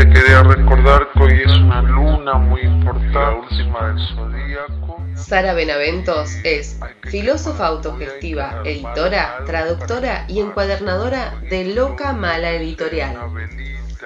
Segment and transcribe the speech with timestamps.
[0.00, 5.04] Te quería recordar que hoy es una luna muy importante, la última del zodíaco.
[5.14, 13.14] Sara Benaventos es filósofa autogestiva, editora, traductora y encuadernadora de Loca Mala Editorial.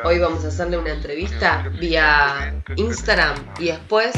[0.02, 4.10] Hoy vamos a hacerle una entrevista vía Instagram y después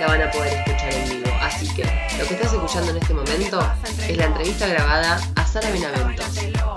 [0.00, 1.30] la van a poder escuchar en vivo.
[1.42, 1.82] Así que
[2.18, 3.60] lo que estás escuchando en este momento
[4.08, 6.26] es la entrevista grabada a Sara Benaventos.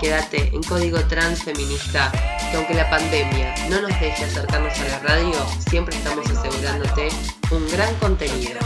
[0.00, 2.12] Quédate en código transfeminista,
[2.50, 5.34] que aunque la pandemia no nos deje acercarnos a la radio,
[5.70, 7.08] siempre estamos asegurándote
[7.50, 8.58] un gran contenido.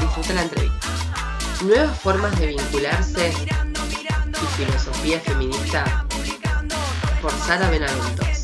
[0.00, 0.88] Disfruta la entrevista.
[1.62, 3.32] Nuevas formas de vincularse
[4.28, 6.06] y filosofía feminista
[7.22, 8.39] por Sara Benaventos.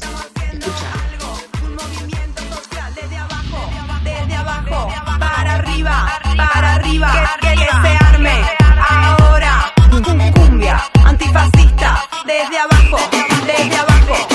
[5.90, 8.42] Arriba, para arriba, que, que, se arme
[8.88, 9.72] ahora.
[9.90, 12.98] Cum- Cumbia antifascista, desde abajo,
[13.46, 14.28] desde abajo.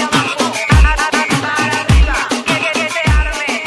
[0.82, 0.94] Para
[1.80, 3.64] arriba, que, que se arme.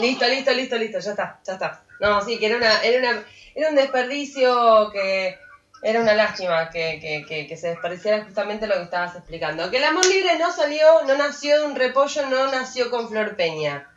[0.00, 1.82] Listo, listo, listo, listo, ya está, ya está.
[2.00, 3.22] No, sí, que era una, era una,
[3.54, 5.38] era un desperdicio que
[5.82, 9.70] era una lástima que, que, que, que se desperdiciara justamente lo que estabas explicando.
[9.70, 13.34] Que el amor libre no salió, no nació de un repollo, no nació con Flor
[13.36, 13.87] Peña.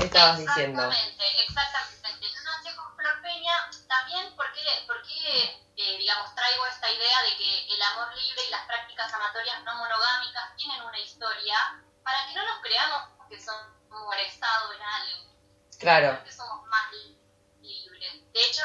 [0.00, 0.82] ¿Qué estabas diciendo?
[0.82, 2.26] Exactamente, exactamente.
[2.44, 3.52] No nació con Flor Peña
[3.86, 8.64] también porque, porque eh, digamos, traigo esta idea de que el amor libre y las
[8.66, 11.56] prácticas amatorias no monogámicas tienen una historia
[12.02, 13.56] para que no nos creamos que son
[13.90, 15.30] molestados en algo,
[15.78, 17.18] Claro, que somos más li-
[17.60, 18.32] libres.
[18.32, 18.62] De hecho,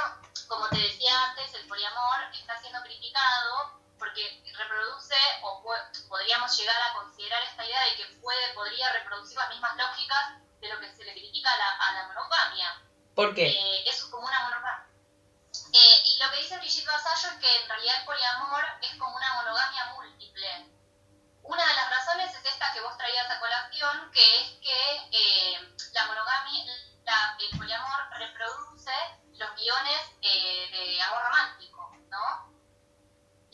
[0.47, 5.63] como te decía antes, el poliamor está siendo criticado porque reproduce o
[6.07, 10.73] podríamos llegar a considerar esta idea de que puede, podría reproducir las mismas lógicas de
[10.73, 12.81] lo que se le critica a la, a la monogamia.
[13.15, 13.47] ¿por qué?
[13.47, 14.87] Eh, es como una monogamia.
[15.73, 19.15] Eh, y lo que dice Brigitte Vasallo es que en realidad el poliamor es como
[19.15, 20.71] una monogamia múltiple.
[21.43, 24.79] Una de las razones es esta que vos traías a colación, que es que
[25.11, 26.65] eh, la monogamia,
[27.05, 28.91] la- el poliamor reproduce
[29.33, 31.74] los guiones eh, de amor romántico.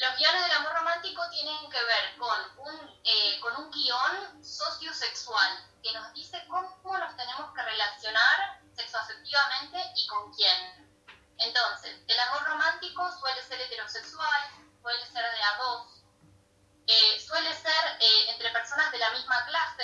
[0.01, 5.63] Los guiones del amor romántico tienen que ver con un, eh, con un guion sociosexual
[5.83, 10.91] que nos dice cómo nos tenemos que relacionar sexoafectivamente y con quién.
[11.37, 14.41] Entonces, el amor romántico suele ser heterosexual,
[14.81, 16.03] suele ser de a dos,
[16.87, 19.83] eh, suele ser eh, entre personas de la misma clase,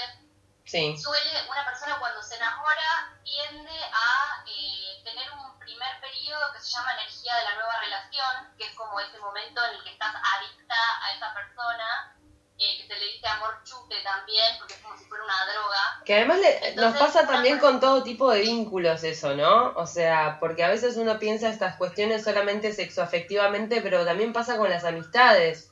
[0.68, 6.60] Sí, suele, una persona cuando se enamora tiende a eh, tener un primer periodo que
[6.60, 9.92] se llama energía de la nueva relación, que es como ese momento en el que
[9.92, 12.16] estás adicta a esa persona,
[12.60, 16.02] eh, que se le dice amor chute también, porque es como si fuera una droga.
[16.06, 19.74] que además le- nos pasa también con todo tipo de vínculos eso, ¿no?
[19.76, 24.70] O sea, porque a veces uno piensa estas cuestiones solamente sexoafectivamente, pero también pasa con
[24.70, 25.72] las amistades.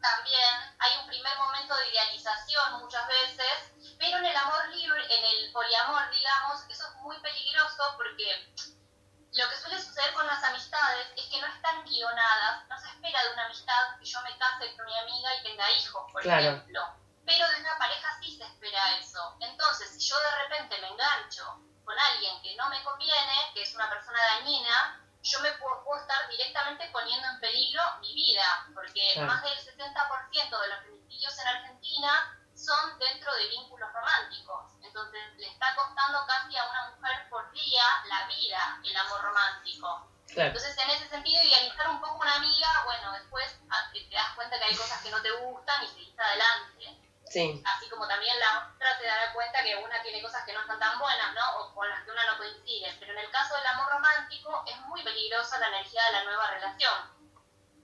[0.00, 5.24] También hay un primer momento de idealización muchas veces, pero en el amor libre, en
[5.24, 8.54] el poliamor, digamos, eso es muy peligroso porque
[9.32, 13.22] lo que suele suceder con las amistades es que no están guionadas, no se espera
[13.24, 16.40] de una amistad que yo me case con mi amiga y tenga hijos, por Claro.
[16.42, 16.82] ejemplo.
[17.26, 19.36] Pero de una pareja sí se espera eso.
[19.40, 21.44] Entonces, si yo de repente me engancho
[21.84, 26.00] con alguien que no me conviene, que es una persona dañina, yo me puedo, puedo
[26.00, 29.28] estar directamente poniendo en peligro mi vida, porque Claro.
[29.28, 34.64] más del 70% de los femicidios en Argentina son dentro de vínculos románticos.
[34.82, 40.10] Entonces, le está costando casi a una mujer por día la vida el amor romántico.
[40.28, 40.48] Claro.
[40.48, 43.46] Entonces, en ese sentido, idealizar un poco una amiga, bueno, después
[43.92, 47.00] te te das cuenta que hay cosas que no te gustan y seguís adelante.
[47.24, 50.60] Sí, Así como también la otra se dará cuenta que una tiene cosas que no
[50.60, 51.58] están tan buenas, ¿no?
[51.58, 52.96] O con las que una no coincide.
[52.98, 56.50] Pero en el caso del amor romántico es muy peligrosa la energía de la nueva
[56.50, 57.18] relación.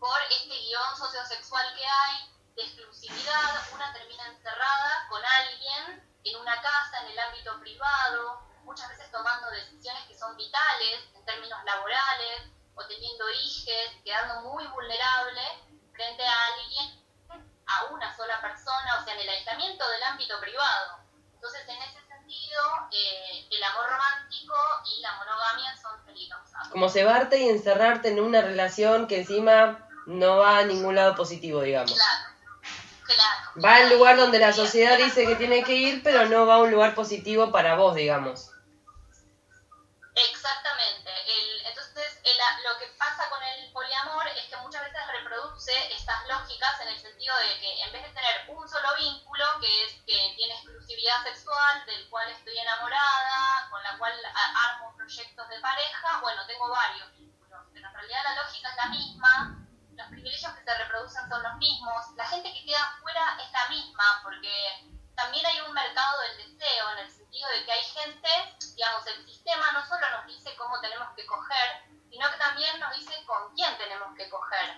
[0.01, 6.61] Por este guion sociosexual que hay, de exclusividad, una termina encerrada con alguien en una
[6.61, 12.55] casa, en el ámbito privado, muchas veces tomando decisiones que son vitales en términos laborales,
[12.75, 15.41] o teniendo hijes, quedando muy vulnerable
[15.93, 17.05] frente a alguien
[17.67, 20.99] a una sola persona, o sea, en el aislamiento del ámbito privado.
[21.35, 22.61] Entonces, en ese sentido,
[22.91, 24.55] eh, el amor romántico
[24.87, 26.69] y la monogamia son peligrosas.
[26.71, 31.62] como cebarte y encerrarte en una relación que encima no va a ningún lado positivo,
[31.62, 31.93] digamos.
[31.93, 32.34] Claro,
[33.65, 36.59] Va al lugar donde la sociedad dice que tiene que ir, pero no va a
[36.59, 38.51] un lugar positivo para vos, digamos.
[40.31, 41.11] Exactamente.
[41.27, 46.27] El- entonces, el- lo que pasa con el poliamor es que muchas veces reproduce estas
[46.29, 49.93] lógicas en el sentido de que en vez de tener un solo vínculo, que es
[50.07, 54.12] que tiene exclusividad sexual, del cual estoy enamorada, con la cual
[54.71, 58.87] armo proyectos de pareja, bueno, tengo varios vínculos, pero en realidad la lógica es la
[58.87, 59.63] misma,
[60.05, 63.69] los privilegios que se reproducen son los mismos, la gente que queda fuera es la
[63.69, 68.29] misma, porque también hay un mercado del deseo, en el sentido de que hay gente,
[68.75, 72.95] digamos, el sistema no solo nos dice cómo tenemos que coger, sino que también nos
[72.97, 74.77] dice con quién tenemos que coger.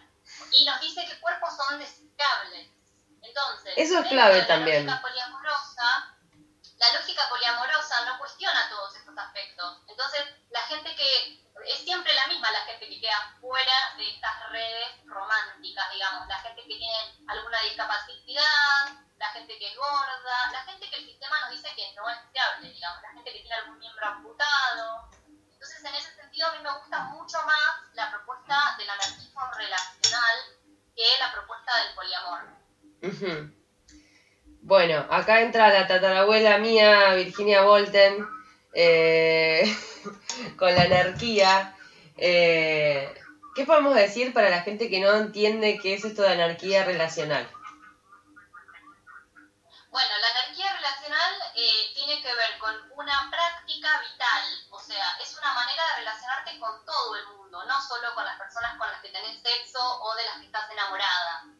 [0.52, 2.70] Y nos dice qué cuerpos son deseables.
[3.22, 5.00] Entonces, Eso es clave de la también.
[5.00, 6.15] poliamorosa,
[6.92, 9.82] la lógica poliamorosa no cuestiona todos estos aspectos.
[9.88, 14.50] Entonces, la gente que es siempre la misma, la gente que queda fuera de estas
[14.50, 20.62] redes románticas, digamos, la gente que tiene alguna discapacidad, la gente que es gorda, la
[20.64, 23.54] gente que el sistema nos dice que no es fiable, digamos, la gente que tiene
[23.54, 25.10] algún miembro amputado.
[25.26, 30.36] Entonces, en ese sentido, a mí me gusta mucho más la propuesta del anarquismo relacional
[30.94, 33.56] que la propuesta del poliamor.
[34.66, 38.26] Bueno, acá entra la tatarabuela mía, Virginia Volten,
[38.74, 39.62] eh,
[40.58, 41.72] con la anarquía.
[42.16, 43.14] Eh,
[43.54, 47.48] ¿Qué podemos decir para la gente que no entiende qué es esto de anarquía relacional?
[49.88, 55.38] Bueno, la anarquía relacional eh, tiene que ver con una práctica vital, o sea, es
[55.38, 59.00] una manera de relacionarte con todo el mundo, no solo con las personas con las
[59.00, 61.55] que tenés sexo o de las que estás enamorada.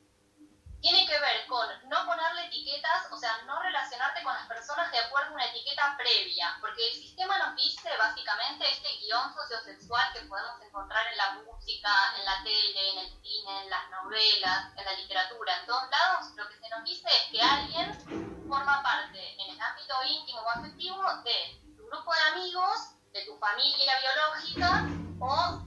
[0.87, 5.00] Tiene que ver con no ponerle etiquetas, o sea, no relacionarte con las personas de
[5.00, 10.21] acuerdo a una etiqueta previa, porque el sistema nos dice básicamente este guion sociosexual que
[10.27, 14.85] podemos encontrar en la música, en la tele, en el cine, en las novelas, en
[14.85, 19.43] la literatura, en todos lados, lo que se nos dice es que alguien forma parte
[19.43, 24.85] en el ámbito íntimo o afectivo de tu grupo de amigos, de tu familia biológica
[25.19, 25.59] o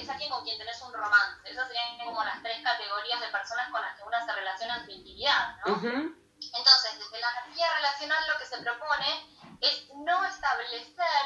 [0.00, 1.50] es alguien con quien tenés un romance.
[1.50, 4.84] Esas serían como las tres categorías de personas con las que uno se relaciona en
[4.84, 5.74] su intimidad, ¿no?
[5.74, 9.26] Entonces, desde la anarquía relacional lo que se propone
[9.60, 11.24] es no establecer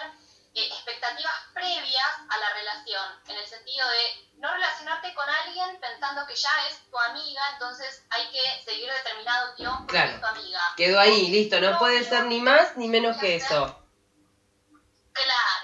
[0.54, 6.26] eh, expectativas previas a la relación, en el sentido de no relacionarte con alguien pensando
[6.26, 10.12] que ya es tu amiga, entonces hay que seguir determinado guion porque Claro.
[10.12, 10.60] es tu amiga.
[10.76, 13.82] Quedó ahí, listo, no puede ser ni más ni menos que eso.
[15.12, 15.55] Claro,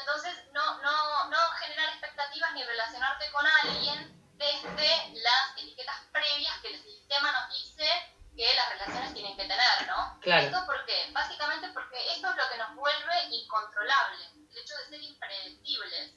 [0.00, 6.74] entonces no, no, no generar expectativas ni relacionarte con alguien desde las etiquetas previas que
[6.74, 7.88] el sistema nos dice
[8.36, 10.18] que las relaciones tienen que tener, ¿no?
[10.20, 10.46] Claro.
[10.46, 11.08] ¿Esto por qué?
[11.12, 16.12] Básicamente porque esto es lo que nos vuelve incontrolables, el hecho de ser impredecibles.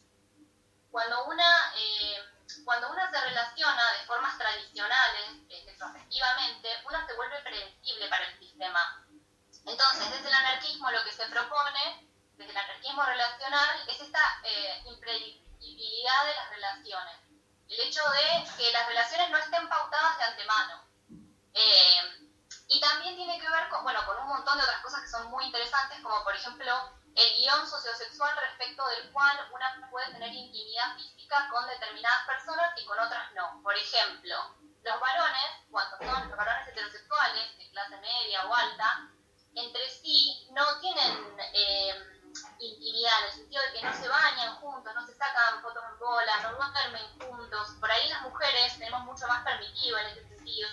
[0.92, 2.18] Cuando una, eh,
[2.66, 8.40] cuando una se relaciona de formas tradicionales, eh, sexoafectivamente, una se vuelve predecible para el
[8.40, 9.06] sistema.
[9.66, 12.09] Entonces, desde el anarquismo lo que se propone,
[12.40, 17.16] desde el anarquismo relacional, es esta eh, impredecibilidad de las relaciones.
[17.68, 20.88] El hecho de que las relaciones no estén pautadas de antemano.
[21.54, 22.32] Eh,
[22.70, 25.30] y también tiene que ver con, bueno, con un montón de otras cosas que son
[25.30, 30.96] muy interesantes, como por ejemplo el guion sociosexual respecto del cual una puede tener intimidad
[30.96, 33.62] física con determinadas personas y con otras no.
[33.62, 39.10] Por ejemplo, los varones, cuando son los varones heterosexuales de clase media o alta,
[39.56, 42.19] entre sí no tienen eh,
[42.60, 46.00] intimidad, en el sentido de que no se bañan juntos, no se sacan fotos en
[46.00, 46.50] bola, no
[46.90, 47.76] duermen juntos.
[47.80, 50.70] Por ahí las mujeres tenemos mucho más permitido en ese sentido,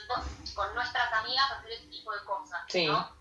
[0.54, 2.60] con nuestras amigas hacer ese tipo de cosas.
[2.68, 2.86] Sí.
[2.86, 3.16] ¿no?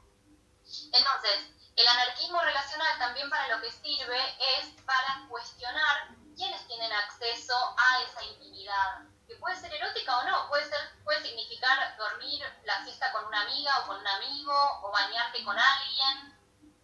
[0.93, 4.19] Entonces, el anarquismo relacional también para lo que sirve
[4.59, 10.49] es para cuestionar quiénes tienen acceso a esa intimidad, que puede ser erótica o no,
[10.49, 14.91] puede ser puede significar dormir la siesta con una amiga o con un amigo o
[14.91, 16.39] bañarte con alguien,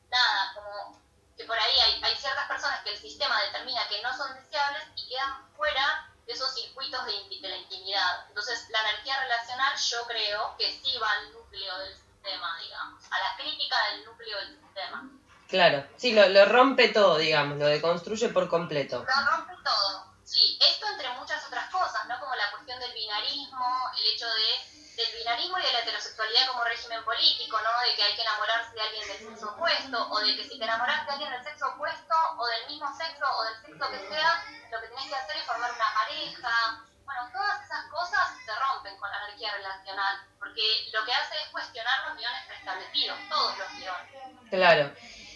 [0.09, 1.01] nada, como
[1.41, 4.83] que por ahí hay, hay ciertas personas que el sistema determina que no son deseables
[4.95, 8.25] y quedan fuera de esos circuitos de, de la intimidad.
[8.27, 13.19] Entonces, la anarquía relacional yo creo que sí va al núcleo del sistema, digamos, a
[13.19, 15.10] la crítica del núcleo del sistema.
[15.48, 19.03] Claro, sí, lo, lo rompe todo, digamos, lo deconstruye por completo.
[19.03, 20.05] Lo rompe todo.
[20.24, 22.19] Sí, esto entre muchas otras cosas, ¿no?
[22.19, 26.63] Como la cuestión del binarismo, el hecho de, del binarismo y de la heterosexualidad como
[26.63, 27.70] régimen político, ¿no?
[27.88, 30.63] De que hay que enamorarse de alguien del sexo opuesto, o de que si te
[30.63, 34.43] enamoras de alguien del sexo opuesto, o del mismo sexo, o del sexo que sea,
[34.72, 36.84] lo que tenés que hacer es formar una pareja.
[37.05, 40.62] Bueno, todas esas cosas se rompen con la anarquía relacional, porque
[40.93, 44.50] lo que hace es cuestionar los guiones preestablecidos, todos los guiones.
[44.50, 44.93] Claro.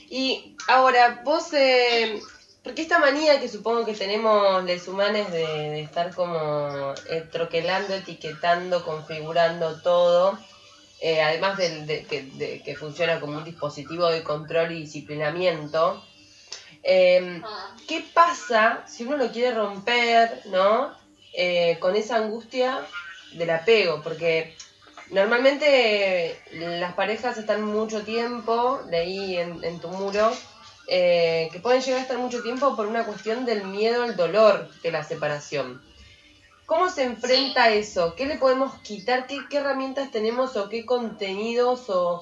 [0.07, 2.21] Y ahora, vos, eh,
[2.65, 7.93] porque esta manía que supongo que tenemos los humanos de, de estar como eh, troquelando,
[7.93, 10.37] etiquetando, configurando todo,
[10.99, 16.03] eh, además de, que, de- que funciona como un dispositivo de control y disciplinamiento,
[16.83, 17.43] eh, Mm.
[17.87, 20.91] ¿qué pasa si uno lo quiere romper, ¿no?
[21.33, 22.83] Eh, con esa angustia
[23.33, 24.55] del apego, porque
[25.11, 30.31] normalmente las parejas están mucho tiempo, leí en, en tu muro,
[30.87, 34.69] eh, que pueden llegar a estar mucho tiempo por una cuestión del miedo al dolor
[34.83, 35.81] de la separación.
[36.65, 38.15] ¿Cómo se enfrenta eso?
[38.15, 39.27] ¿Qué le podemos quitar?
[39.27, 42.21] ¿Qué, qué herramientas tenemos o qué contenidos o,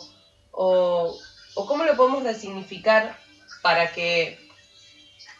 [0.51, 1.15] o,
[1.55, 3.15] o cómo lo podemos resignificar
[3.61, 4.37] para que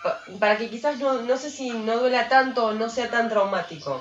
[0.04, 3.28] pa- para que quizás no, no sé si no duela tanto o no sea tan
[3.30, 3.92] traumático?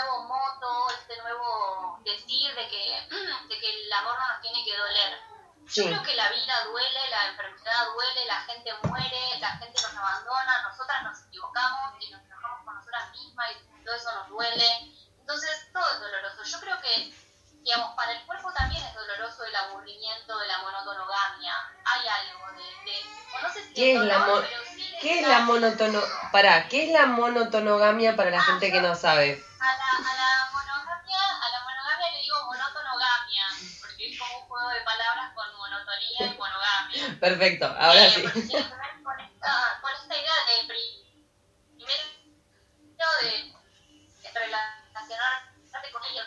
[0.00, 3.08] Nuevo moto, este nuevo decir de que,
[3.48, 5.28] de que el amor no nos tiene que doler.
[5.68, 9.94] Yo creo que la vida duele, la enfermedad duele, la gente muere, la gente nos
[9.94, 14.94] abandona, nosotras nos equivocamos y nos enojamos con nosotras mismas y todo eso nos duele.
[15.20, 16.42] Entonces, todo es doloroso.
[16.42, 17.12] Yo creo que,
[17.60, 21.54] digamos, para el cuerpo también es doloroso el aburrimiento de la monotonogamia.
[21.84, 22.90] Hay algo de...
[22.90, 22.98] de
[23.36, 26.00] o no sé si ¿Qué es la dolor, sí ¿Qué es la monotono
[26.32, 29.44] pará, ¿qué es la monotonogamia para la gente que no sabe?
[29.60, 33.44] A la, a la monogamia, a la monogamia le digo monotonogamia,
[33.80, 37.16] porque es como un juego de palabras con monotonía y monogamia.
[37.20, 38.22] Perfecto, ahora Eh, sí.
[38.22, 41.04] porque tiene que ver con esta, con esta idea de pri-
[41.76, 42.04] primero
[43.22, 43.54] de
[44.34, 46.26] relacionarte con ellos.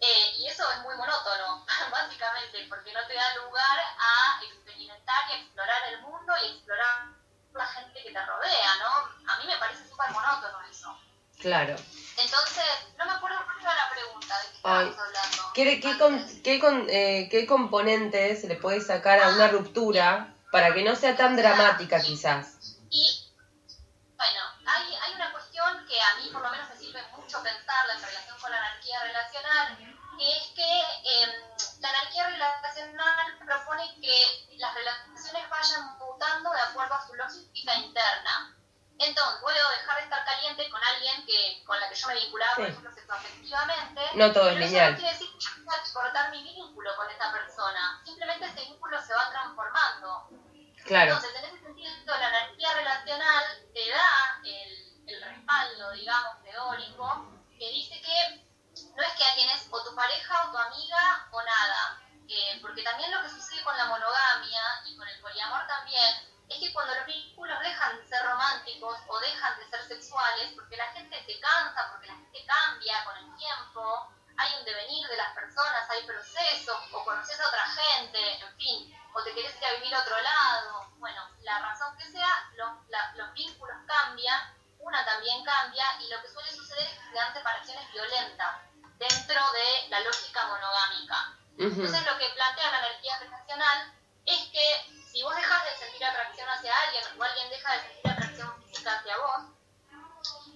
[0.00, 5.32] Eh, y eso es muy monótono, básicamente, porque no te da lugar a experimentar y
[5.32, 7.06] a explorar el mundo y explorar
[7.54, 9.32] la gente que te rodea, ¿no?
[9.32, 10.98] A mí me parece súper monótono eso.
[11.40, 11.76] Claro.
[12.18, 12.64] Entonces,
[12.98, 15.42] no me acuerdo cuál era la pregunta, ¿de qué estábamos hablando?
[15.54, 20.34] ¿Qué, qué, con- qué, con- eh, ¿Qué componentes se le puede sacar a una ruptura
[20.50, 22.76] para que no sea tan dramática quizás?
[22.90, 23.22] Y
[24.16, 27.94] bueno, hay, hay una cuestión que a mí por lo menos me sirve mucho pensarla
[27.94, 29.76] en relación con la anarquía relacional,
[30.18, 30.80] que es que
[31.22, 31.30] em,
[31.80, 38.55] la anarquía relacional propone que las relaciones vayan mutando de acuerdo a su lógica interna.
[38.98, 42.54] Entonces, puedo dejar de estar caliente con alguien que con la que yo me vinculaba,
[42.54, 42.70] por Sí.
[42.70, 44.00] ejemplo, sexoafectivamente.
[44.14, 44.84] No todo es lineal.
[44.84, 48.00] Eso no quiere decir que yo tenga que cortar mi vínculo con esa persona.
[48.04, 50.28] Simplemente ese vínculo se va transformando.
[50.84, 51.12] Claro.
[51.14, 57.26] Entonces, en ese sentido, la anarquía relacional te da el, el respaldo, digamos, teórico,
[57.58, 58.46] que dice que
[58.94, 62.00] no es que alguien es o tu pareja o tu amiga o nada.
[62.28, 66.12] Eh, porque también lo que sucede con la monogamia y con el poliamor también
[66.56, 70.76] es que cuando los vínculos dejan de ser románticos o dejan de ser sexuales, porque
[70.76, 74.08] la gente se cansa, porque la gente cambia con el tiempo,
[74.38, 78.98] hay un devenir de las personas, hay procesos, o conoces a otra gente, en fin,
[79.14, 80.90] o te querés ir a vivir a otro lado.
[80.98, 86.20] Bueno, la razón que sea, los, la- los vínculos cambian, una también cambia, y lo
[86.22, 88.56] que suele suceder es que se dan separaciones violentas
[88.98, 91.32] dentro de la lógica monogámica.
[91.58, 93.92] Entonces lo que plantea la anarquía relacional
[94.26, 98.10] es que si vos dejas de sentir atracción hacia alguien o alguien deja de sentir
[98.10, 99.44] atracción física hacia vos,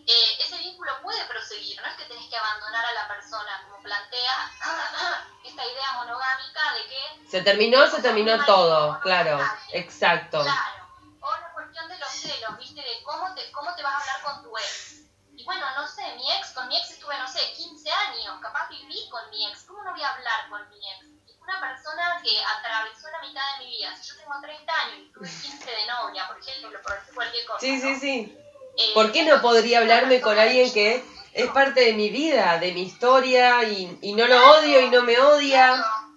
[0.06, 3.82] eh, ese vínculo puede proseguir, no es que tenés que abandonar a la persona, como
[3.82, 4.52] plantea
[5.44, 9.40] esta idea monogámica de que Se terminó, se terminó todo, claro,
[9.72, 10.42] exacto.
[10.42, 10.90] Claro.
[11.20, 12.82] O la cuestión de los celos, ¿viste?
[12.82, 15.04] De cómo te, cómo te vas a hablar con tu ex.
[15.36, 18.68] Y bueno, no sé, mi ex, con mi ex estuve, no sé, 15 años, capaz
[18.68, 19.64] viví con mi ex.
[19.64, 21.09] ¿Cómo no voy a hablar con mi ex?
[21.50, 23.96] Una persona que atravesó la mitad de mi vida.
[23.96, 27.46] Si yo tengo 30 años y tuve 15 de novia, por ejemplo, por decir cualquier
[27.46, 27.60] cosa.
[27.60, 28.00] Sí, sí, ¿no?
[28.00, 28.38] sí.
[28.78, 32.70] Eh, ¿Por qué no podría hablarme con alguien que es parte de mi vida, de
[32.70, 35.74] mi historia y, y no lo odio y no me odia?
[35.74, 36.10] Claro,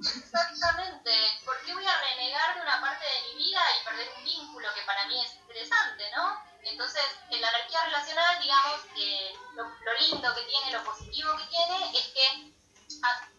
[0.00, 1.10] Exactamente.
[1.44, 4.68] ¿Por qué voy a renegar de una parte de mi vida y perder un vínculo
[4.74, 6.42] que para mí es interesante, no?
[6.62, 11.44] Entonces, en la anarquía relacional, digamos, que lo, lo lindo que tiene, lo positivo que
[11.44, 12.47] tiene, es que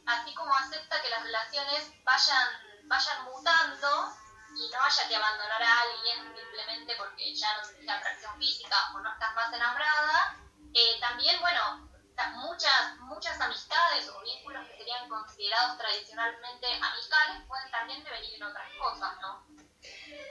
[0.09, 2.47] así como acepta que las relaciones vayan,
[2.85, 4.13] vayan mutando
[4.55, 8.99] y no haya que abandonar a alguien simplemente porque ya no tienes atracción física o
[8.99, 10.35] no estás más enamorada,
[10.73, 11.89] eh, también, bueno,
[12.27, 18.67] muchas, muchas amistades o vínculos que serían considerados tradicionalmente amicales pueden también devenir en otras
[18.77, 19.45] cosas, ¿no?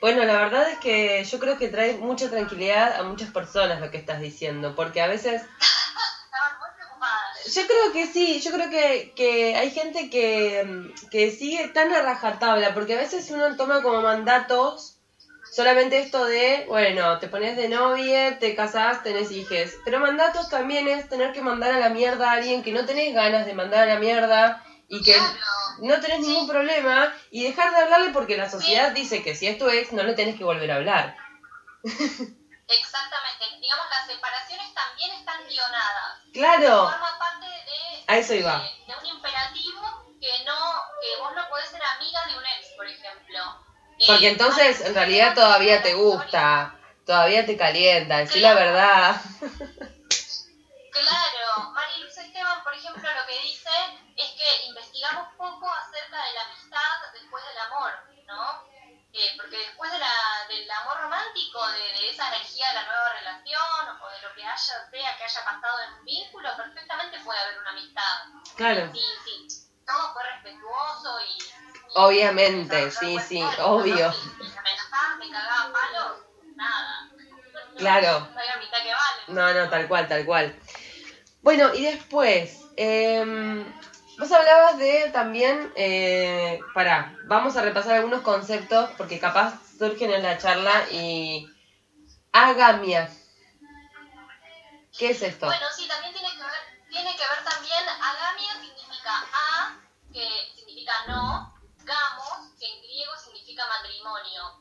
[0.01, 3.91] Bueno, la verdad es que yo creo que trae mucha tranquilidad a muchas personas lo
[3.91, 5.43] que estás diciendo, porque a veces.
[7.55, 11.93] Yo creo que sí, yo creo que, que hay gente que, mm, que sigue tan
[11.93, 14.97] a rajatabla, porque a veces uno toma como mandatos
[15.51, 20.89] solamente esto de, bueno, te pones de novia, te casás, tenés hijes, pero mandatos también
[20.89, 23.89] es tener que mandar a la mierda a alguien que no tenés ganas de mandar
[23.89, 25.35] a la mierda y que Claro.
[25.81, 29.59] no tenés ningún problema y dejar de hablarle porque la sociedad dice que si es
[29.59, 31.17] tu ex no le tenés que volver a hablar.
[31.83, 33.45] Exactamente.
[33.61, 36.19] Digamos, las separaciones también están guionadas.
[36.33, 37.18] Claro, Forma
[38.09, 38.59] A eso iba.
[38.59, 40.57] de, de un imperativo que no
[41.01, 43.39] que vos no podés ser amiga de un ex, por ejemplo.
[43.99, 46.75] Eh, porque entonces en realidad todavía te gusta,
[47.05, 49.21] todavía te calienta, decir la verdad.
[50.91, 53.71] Claro, María Luz Esteban, por ejemplo, lo que dice
[54.17, 57.93] es que investigamos poco acerca de la amistad después del amor.
[58.29, 58.63] ¿no?
[59.21, 60.15] Eh, porque después de la,
[60.49, 64.45] del amor romántico, de, de esa energía de la nueva relación o de lo que
[64.45, 68.15] haya sea que haya pasado en un vínculo, perfectamente puede haber una amistad.
[68.57, 68.93] Claro.
[68.93, 71.43] Sí, sí, todo fue respetuoso y...
[71.43, 71.49] y-
[71.95, 74.15] Obviamente, y- sí, sí, obvio.
[74.39, 76.19] y me amenazaba, me cagaba palos,
[76.55, 77.11] nada.
[77.77, 78.21] Claro.
[78.33, 79.23] No hay mitad que vale.
[79.29, 80.61] No, no, tal cual, tal cual.
[81.43, 83.65] Bueno, y después, em,
[84.19, 90.23] vos hablabas de también, eh, pará, vamos a repasar algunos conceptos porque capaz surgen en
[90.23, 91.49] la charla y...
[92.33, 93.11] Agamia.
[94.97, 95.47] ¿Qué es esto?
[95.47, 99.77] Bueno, sí, también tiene que ver, tiene que ver también, agamia significa a,
[100.13, 104.59] que significa no, gamos, que en griego significa matrimonio,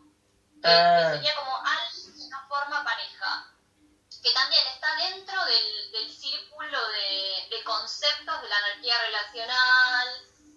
[0.62, 1.10] que, Ah.
[1.12, 3.52] que sería como alguien que no forma pareja,
[4.27, 10.07] que también está dentro del, círculo de, conceptos de la anarquía relacional,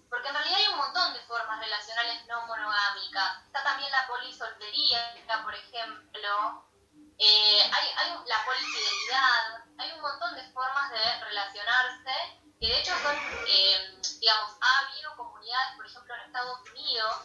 [0.08, 3.46] porque en realidad hay un montón de formas relacionales no monogámicas.
[3.46, 6.64] Está también la polisoltería, por ejemplo,
[7.18, 13.16] eh, hay, la polifidelidad, hay un montón de formas de relacionarse, que de hecho son,
[13.46, 17.16] eh, digamos, ha habido comunidades, por ejemplo, en Estados Unidos,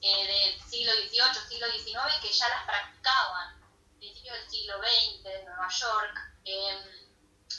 [0.00, 3.61] eh, del siglo XVIII, siglo XIX, que ya las practicaban,
[4.02, 7.06] principios del siglo XX, en Nueva York, eh,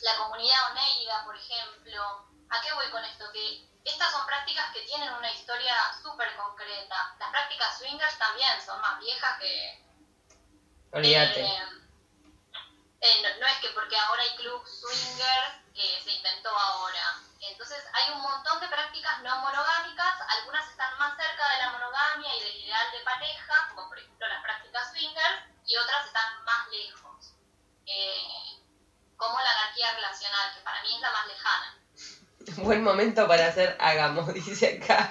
[0.01, 2.27] la comunidad Oneida, por ejemplo.
[2.49, 3.31] ¿A qué voy con esto?
[3.31, 7.15] Que estas son prácticas que tienen una historia súper concreta.
[7.17, 9.85] Las prácticas swingers también son más viejas que,
[10.91, 11.45] Olvídate.
[11.45, 11.63] eh,
[12.99, 17.21] eh, no, no es que porque ahora hay club swingers eh, se inventó ahora.
[17.39, 22.35] Entonces hay un montón de prácticas no monogámicas, algunas están más cerca de la monogamia
[22.35, 26.67] y del ideal de pareja, como por ejemplo las prácticas swingers, y otras están más
[26.69, 27.33] lejos.
[27.87, 28.61] Eh,
[29.17, 31.77] como la anarquía relacional, que para mí es la más lejana.
[32.63, 35.09] Buen momento para hacer hagamos, dice acá.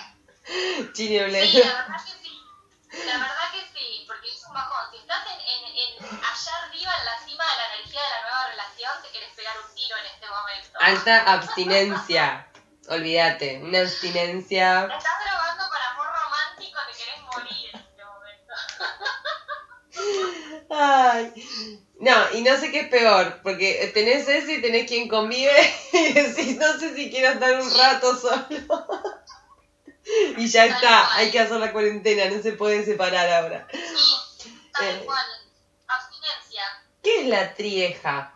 [0.92, 2.42] Chini Sí, la verdad que sí.
[3.07, 4.90] La verdad que sí, porque es un bajón.
[4.92, 8.23] Si estás en, en, en allá arriba, en la cima de la energía de la
[8.23, 10.79] nueva relación, te querés pegar un tiro en este momento.
[10.79, 12.48] Alta abstinencia.
[12.88, 14.83] Olvídate, una abstinencia.
[14.83, 15.22] Estás
[20.70, 21.32] Ay.
[22.00, 25.52] No, y no sé qué es peor, porque tenés eso y tenés quien convive
[25.92, 28.86] y decís, no sé si quiero estar un rato solo.
[30.36, 33.68] Y ya está, hay que hacer la cuarentena, no se pueden separar ahora.
[33.70, 35.02] Sí, tal Eh.
[35.06, 35.24] cual.
[35.86, 36.62] Abstinencia.
[37.04, 38.34] ¿Qué es la trieja?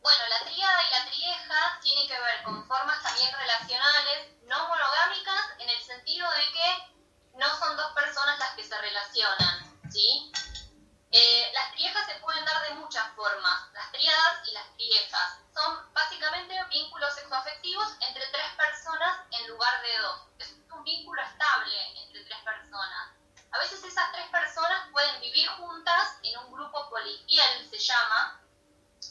[0.00, 5.44] Bueno, la tríada y la trieja tienen que ver con formas también relacionales no monogámicas
[5.58, 8.80] en el sentido de que no son dos personas las que se
[9.90, 10.30] ¿sí?
[11.10, 15.40] Eh, las triejas se pueden dar de muchas formas, las tríadas y las triejas.
[15.54, 20.20] Son básicamente vínculos sexoafectivos entre tres personas en lugar de dos.
[20.38, 23.08] Es un vínculo estable entre tres personas.
[23.50, 28.40] A veces esas tres personas pueden vivir juntas en un grupo polifiel, se llama,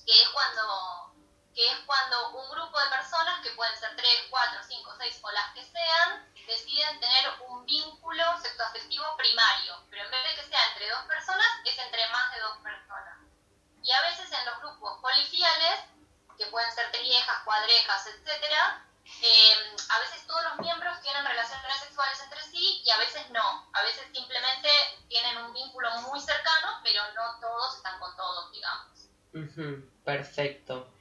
[0.05, 1.13] que es cuando
[1.53, 5.31] que es cuando un grupo de personas, que pueden ser 3, 4, 5, 6 o
[5.31, 10.67] las que sean, deciden tener un vínculo sexoafectivo primario, pero en vez de que sea
[10.71, 13.17] entre dos personas, es entre más de dos personas.
[13.83, 15.81] Y a veces en los grupos polifiales,
[16.37, 18.83] que pueden ser triejas, cuadrejas, etcétera,
[19.21, 23.69] eh, a veces todos los miembros tienen relaciones sexuales entre sí y a veces no.
[23.73, 24.69] A veces simplemente
[25.07, 29.09] tienen un vínculo muy cercano, pero no todos están con todos, digamos.
[30.03, 30.93] Perfecto.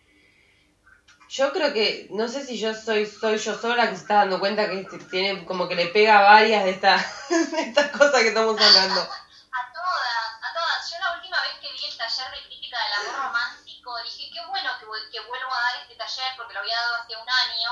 [1.36, 4.40] Yo creo que, no sé si yo soy, soy yo sola que se está dando
[4.40, 8.28] cuenta que este- tiene como que le pega varias de estas de estas cosas que
[8.28, 9.00] estamos hablando.
[9.02, 10.90] A todas, a todas.
[10.90, 14.46] Yo la última vez que vi el taller de crítica del amor romántico dije, qué
[14.46, 17.70] bueno que, que vuelvo a dar este taller porque lo había dado hace un año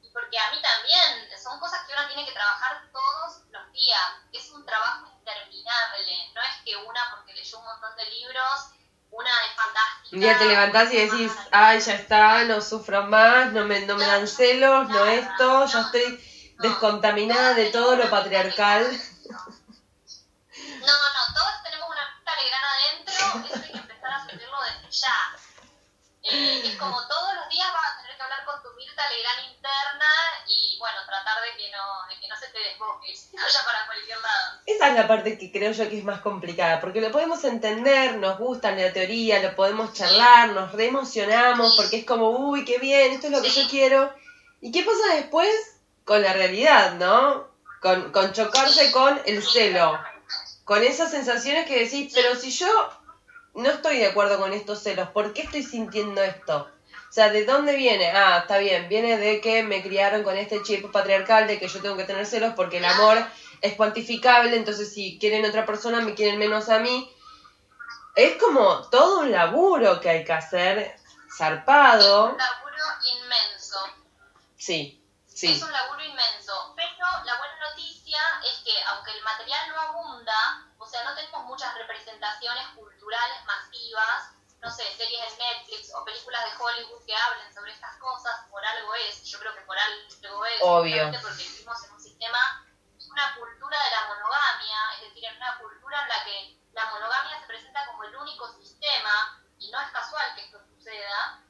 [0.00, 4.08] y porque a mí también son cosas que uno tiene que trabajar todos los días.
[4.32, 6.32] Es un trabajo interminable.
[6.34, 8.72] No es que una porque leyó un montón de libros,
[9.12, 10.16] una es fantástica.
[10.16, 13.96] Un día te levantás y decís, ay, ya está, no sufro más, no me, no
[13.96, 18.84] me dan celos, no esto, ya estoy descontaminada de todo lo patriarcal.
[18.84, 18.90] No,
[20.86, 20.92] no,
[21.34, 23.14] todos tenemos una Mirta Legrand adentro,
[23.46, 25.16] eso hay que empezar a sentirlo desde ya.
[26.24, 29.40] Eh, es como todos los días vas a tener que hablar con tu Mirta Legrand
[31.42, 34.60] de que no, de que no se te desboque y se vaya para cualquier lado.
[34.66, 38.16] Esa es la parte que creo yo que es más complicada, porque lo podemos entender,
[38.16, 42.78] nos gusta la teoría, lo podemos charlar, nos re emocionamos, porque es como, uy, qué
[42.78, 44.12] bien, esto es lo que yo quiero.
[44.60, 45.50] ¿Y qué pasa después?
[46.04, 47.48] Con la realidad, ¿no?
[47.80, 49.98] Con, con chocarse con el celo,
[50.64, 52.68] con esas sensaciones que decís, pero si yo
[53.54, 56.70] no estoy de acuerdo con estos celos, ¿por qué estoy sintiendo esto?
[57.12, 58.10] O sea, ¿de dónde viene?
[58.10, 61.82] Ah, está bien, viene de que me criaron con este chip patriarcal de que yo
[61.82, 63.22] tengo que tener celos porque el amor
[63.60, 67.14] es cuantificable, entonces si quieren otra persona me quieren menos a mí.
[68.16, 70.96] Es como todo un laburo que hay que hacer,
[71.36, 72.28] zarpado.
[72.28, 72.84] Es un laburo
[73.20, 73.76] inmenso.
[74.56, 75.52] Sí, sí.
[75.52, 76.72] Es un laburo inmenso.
[76.74, 78.18] Pero la buena noticia
[78.50, 84.32] es que aunque el material no abunda, o sea, no tenemos muchas representaciones culturales masivas,
[84.62, 88.64] no sé, series en Netflix o películas de Hollywood que hablen sobre estas cosas, por
[88.64, 90.08] algo es, yo creo que por algo
[90.46, 91.10] es, Obvio.
[91.20, 92.64] porque vivimos en un sistema,
[93.10, 97.40] una cultura de la monogamia, es decir, en una cultura en la que la monogamia
[97.40, 101.42] se presenta como el único sistema, y no es casual que esto suceda,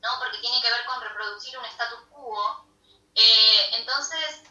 [0.00, 0.08] ¿no?
[0.18, 2.66] Porque tiene que ver con reproducir un status quo.
[3.14, 4.42] Eh, entonces,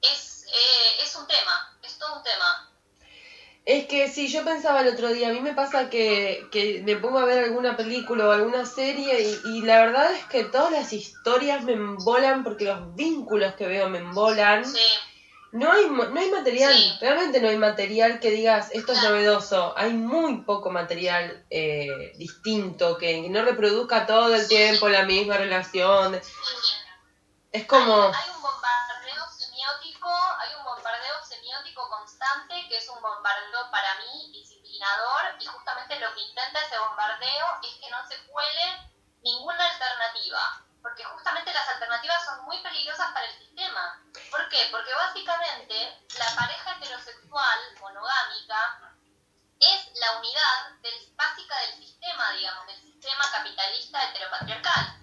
[0.00, 2.71] es, eh, es un tema, es todo un tema.
[3.64, 6.96] Es que sí, yo pensaba el otro día, a mí me pasa que, que me
[6.96, 10.72] pongo a ver alguna película o alguna serie y, y la verdad es que todas
[10.72, 14.64] las historias me embolan porque los vínculos que veo me embolan.
[14.64, 14.80] Sí,
[15.52, 16.92] No hay, no hay material, Sí.
[17.00, 19.74] realmente no hay material que digas esto es novedoso.
[19.76, 26.20] Hay muy poco material eh, distinto que no reproduzca todo el tiempo la misma relación.
[27.52, 27.94] Es como...
[27.94, 33.96] Hay, hay un bombardeo semiótico, hay un bombardeo semiótico constante que es un bombardeo para
[33.96, 39.62] mí disciplinador y justamente lo que intenta ese bombardeo es que no se cuele ninguna
[39.62, 44.02] alternativa, porque justamente las alternativas son muy peligrosas para el sistema.
[44.30, 44.68] ¿Por qué?
[44.70, 48.80] Porque básicamente la pareja heterosexual monogámica
[49.60, 50.72] es la unidad
[51.14, 55.02] básica del sistema, digamos, del sistema capitalista heteropatriarcal.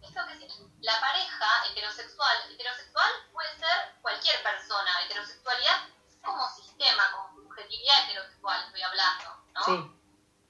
[0.00, 0.74] ¿Esto qué significa?
[0.80, 5.82] La pareja heterosexual, heterosexual puede ser cualquier persona, heterosexualidad
[6.24, 6.67] como sistema,
[7.12, 9.64] como subjetividad heterosexual, estoy hablando, ¿no?
[9.64, 9.94] Sí,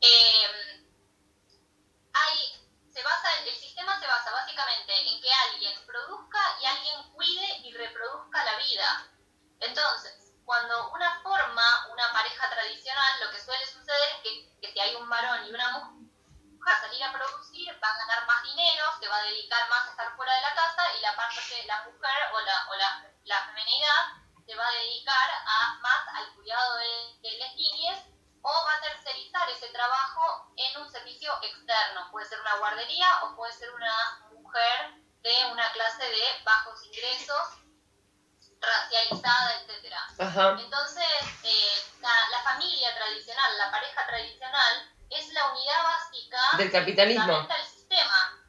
[0.00, 0.86] Eh,
[2.12, 7.58] hay, se basa, el sistema se basa básicamente en que alguien produzca y alguien cuide
[7.64, 9.08] y reproduzca la vida.
[9.60, 14.78] Entonces, cuando una forma, una pareja tradicional, lo que suele suceder es que, que si
[14.80, 16.08] hay un varón y una mujer,
[16.68, 19.90] a salir a producir, va a ganar más dinero, se va a dedicar más a
[19.90, 23.10] estar fuera de la casa y la parte de la mujer o la, o la,
[23.24, 27.98] la femenidad se va a dedicar a más al cuidado de, de las niñas
[28.40, 32.08] o va a tercerizar ese trabajo en un servicio externo.
[32.10, 37.58] Puede ser una guardería o puede ser una mujer de una clase de bajos ingresos,
[38.58, 39.62] racializada,
[40.18, 41.04] ajá, Entonces,
[41.44, 47.22] eh, la, la familia tradicional, la pareja tradicional, es la unidad básica Del capitalismo.
[47.22, 48.48] fundamenta el sistema,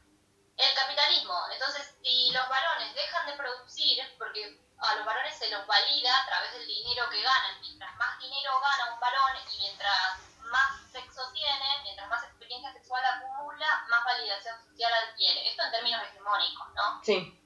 [0.56, 1.38] el capitalismo.
[1.52, 6.26] Entonces, si los varones dejan de producir, porque a los varones se los valida a
[6.26, 10.18] través del dinero que ganan, mientras más dinero gana un varón y mientras
[10.50, 15.48] más sexo tiene, mientras más experiencia sexual acumula, más validación social adquiere.
[15.48, 17.00] Esto en términos hegemónicos, ¿no?
[17.04, 17.36] sí,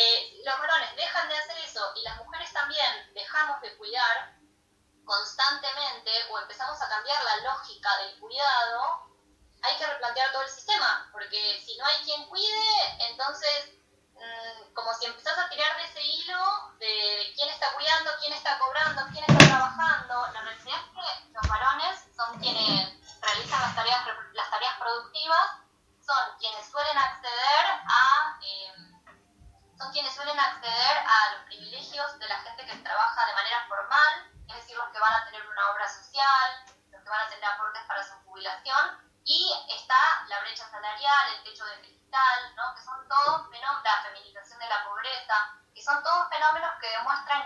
[0.00, 4.38] eh, los varones dejan de hacer eso y las mujeres también dejamos de cuidar
[5.04, 9.08] constantemente o empezamos a cambiar la lógica del cuidado,
[9.60, 13.77] hay que replantear todo el sistema, porque si no hay quien cuide, entonces
[14.74, 16.38] como si empezás a tirar de ese hilo
[16.78, 18.97] de, de quién está cuidando, quién está cobrando,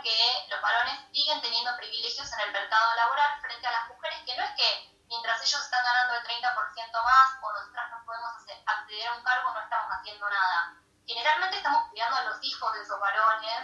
[0.03, 4.37] que los varones siguen teniendo privilegios en el mercado laboral frente a las mujeres, que
[4.37, 4.69] no es que
[5.09, 9.23] mientras ellos están ganando el 30% más o nosotras no podemos hacer- acceder a un
[9.25, 13.59] cargo, no estamos haciendo nada generalmente estamos cuidando a los hijos de esos varones,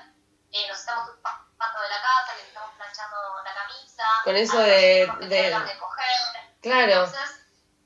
[0.53, 4.57] eh, nos estamos ocupando de la casa, les estamos planchando la camisa, Con eso a
[4.57, 6.21] los de- de- de coger.
[6.61, 6.93] claro.
[7.05, 7.35] Entonces,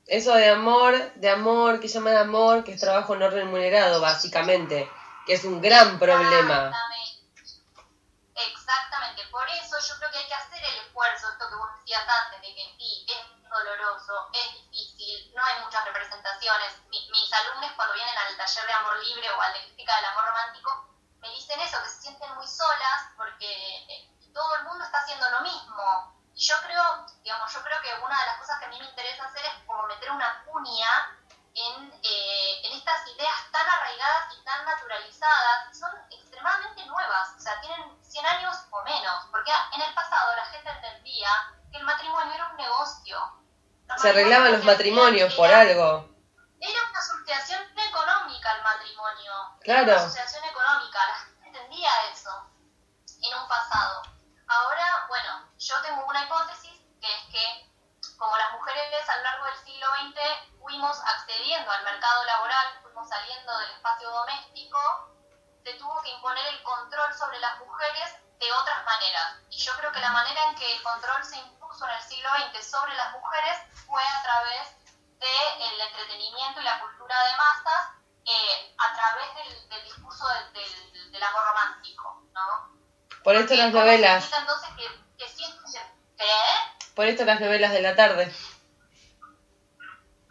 [0.05, 4.91] Eso de amor, de amor, que llaman amor, que es trabajo no remunerado, básicamente,
[5.25, 6.65] que es un gran problema.
[6.67, 7.23] Exactamente.
[8.35, 9.21] Exactamente.
[9.31, 11.27] Por eso yo creo que hay que hacer el esfuerzo,
[11.91, 16.77] antes, de que sí, es doloroso, es difícil, no hay muchas representaciones.
[16.87, 20.05] Mi- mis alumnos cuando vienen al taller de amor libre o a la crítica del
[20.05, 23.45] amor romántico, me dicen eso, que se sienten muy solas porque
[23.89, 26.13] eh, todo el mundo está haciendo lo mismo.
[26.35, 28.85] Y yo creo, digamos, yo creo que una de las cosas que a mí me
[28.89, 31.19] interesa hacer es como meter una cuña
[31.53, 37.39] en, eh, en estas ideas tan arraigadas y tan naturalizadas, que son extremadamente nuevas, o
[37.39, 41.29] sea, tienen 100 años o menos, porque en el pasado la gente entendía
[41.73, 43.17] el matrimonio era un negocio.
[43.87, 46.09] Los Se arreglaban los matrimonios por era- algo.
[46.59, 47.83] Era una asociación de
[49.63, 49.83] Claro.
[49.83, 52.29] Una asociación económica, la gente entendía eso
[53.21, 54.01] en un pasado.
[54.47, 57.71] Ahora, bueno, yo tengo una hipótesis que es que
[58.17, 63.07] como las mujeres a lo largo del siglo XX fuimos accediendo al mercado laboral, fuimos
[63.07, 64.79] saliendo del espacio doméstico,
[65.63, 69.37] se tuvo que imponer el control sobre las mujeres de otras maneras.
[69.49, 71.52] Y yo creo que la manera en que el control se el
[72.23, 74.75] siglo XX sobre las mujeres fue a través
[75.19, 77.89] del entretenimiento y la cultura de masas,
[78.25, 82.71] eh, a través del, del discurso del, del- del amor romántico, ¿no?
[83.23, 85.53] Por esto las ¿cómo se novelas, explica entonces que, que sí es-
[86.17, 86.93] ¿Qué?
[86.95, 88.33] por esto las novelas de la tarde.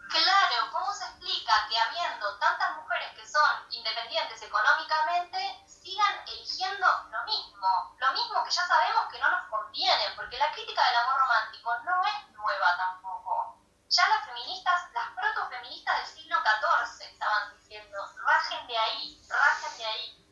[0.09, 7.23] Claro, ¿cómo se explica que habiendo tantas mujeres que son independientes económicamente, sigan eligiendo lo
[7.25, 7.95] mismo?
[7.97, 11.75] Lo mismo que ya sabemos que no nos conviene, porque la crítica del amor romántico
[11.79, 13.57] no es nueva tampoco.
[13.89, 19.85] Ya las feministas, las protofeministas del siglo XIV estaban diciendo, rajen de ahí, rajen de
[19.85, 20.25] ahí.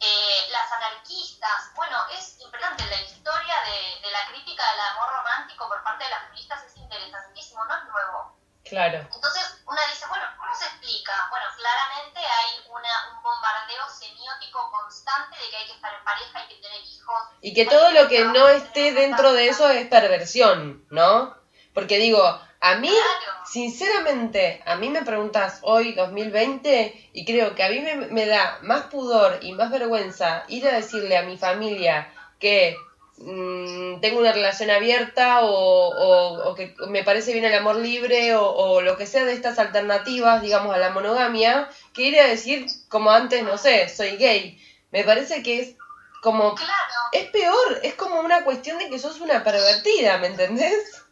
[0.00, 5.68] Eh, las anarquistas, bueno, es importante la historia de, de la crítica del amor romántico
[5.68, 8.36] por parte de las feministas es interesantísimo, no es nuevo.
[8.64, 8.98] Claro.
[9.14, 11.12] Entonces una dice, bueno, ¿cómo se explica?
[11.30, 16.38] Bueno, claramente hay una, un bombardeo semiótico constante de que hay que estar en pareja,
[16.40, 17.22] hay que tener hijos.
[17.40, 21.34] Y que todo lo que no esté dentro de eso es perversión, ¿no?
[21.72, 22.22] Porque digo,
[22.60, 23.46] a mí, Claro.
[23.46, 28.58] sinceramente, a mí me preguntas hoy, 2020, y creo que a mí me, me da
[28.62, 32.76] más pudor y más vergüenza ir a decirle a mi familia que
[33.20, 38.34] mm, tengo una relación abierta o, o- o que me parece bien el amor libre
[38.34, 42.26] o, o lo que sea de estas alternativas, digamos, a la monogamia, que ir a
[42.26, 44.58] decir como antes, no sé, soy gay.
[44.90, 45.76] Me parece que es
[46.22, 46.72] como Claro,
[47.12, 51.02] es peor, es como una cuestión de que sos una pervertida, ¿me entendés?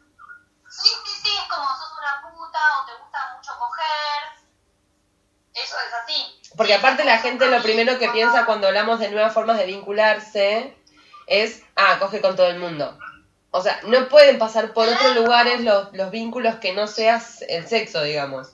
[0.69, 4.49] sí, sí, sí, es como sos una puta o te gusta mucho coger.
[5.55, 6.53] Eso es así.
[6.57, 10.78] Porque aparte la gente lo primero que piensa cuando hablamos de nuevas formas de vincularse
[11.29, 12.99] es, ah, coge con todo el mundo.
[13.51, 17.67] O sea, no pueden pasar por otros lugares los, los vínculos que no seas el
[17.67, 18.49] sexo, digamos.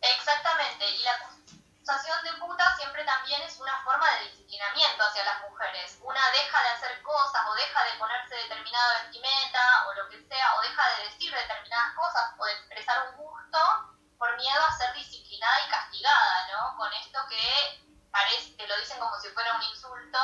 [0.00, 5.42] Exactamente, y la acusación de puta siempre también es una forma de disciplinamiento hacia las
[5.42, 5.98] mujeres.
[6.02, 10.56] Una deja de hacer cosas o deja de ponerse determinada vestimenta o lo que sea,
[10.56, 13.58] o deja de decir determinadas cosas o de expresar un gusto
[14.16, 16.76] por miedo a ser disciplinada y castigada, ¿no?
[16.76, 20.18] Con esto que parece que lo dicen como si fuera un insulto.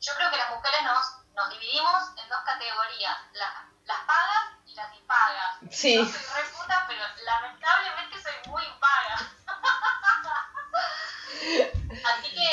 [0.00, 3.48] Yo creo que las mujeres nos, nos dividimos en dos categorías, las,
[3.84, 5.56] las pagas y las impagas.
[5.70, 5.96] Sí.
[5.96, 9.16] Yo soy re puta, pero lamentablemente soy muy paga.
[12.04, 12.50] Así que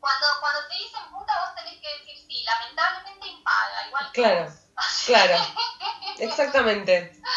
[0.00, 4.44] cuando, cuando te dicen puta vos tenés que decir sí, lamentablemente impaga, igual que Claro,
[4.44, 4.54] vos.
[5.06, 5.46] claro.
[6.18, 7.20] Exactamente.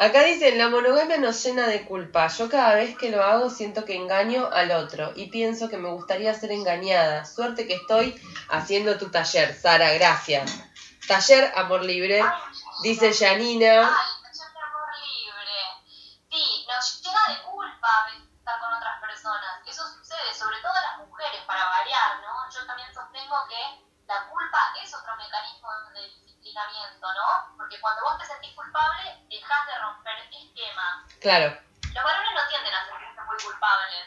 [0.00, 2.28] Acá dicen, la monogamia nos llena de culpa.
[2.28, 5.90] Yo cada vez que lo hago siento que engaño al otro y pienso que me
[5.90, 7.24] gustaría ser engañada.
[7.24, 8.14] Suerte que estoy
[8.48, 10.62] haciendo tu taller, Sara, gracias.
[11.08, 12.22] Taller Amor Libre,
[12.84, 13.90] dice Janina.
[13.90, 15.58] Ay, taller de amor libre.
[16.30, 17.88] Sí, nos llena de culpa
[18.38, 19.66] estar con otras personas.
[19.66, 22.48] Eso sucede, sobre todo a las mujeres, para variar, ¿no?
[22.54, 26.27] Yo también sostengo que la culpa es otro mecanismo de
[26.58, 27.56] ¿no?
[27.56, 31.04] Porque cuando vos te sentís culpable, dejás de romper esquemas.
[31.20, 31.56] Claro,
[31.94, 34.06] Los varones no tienden a sentirse muy culpables.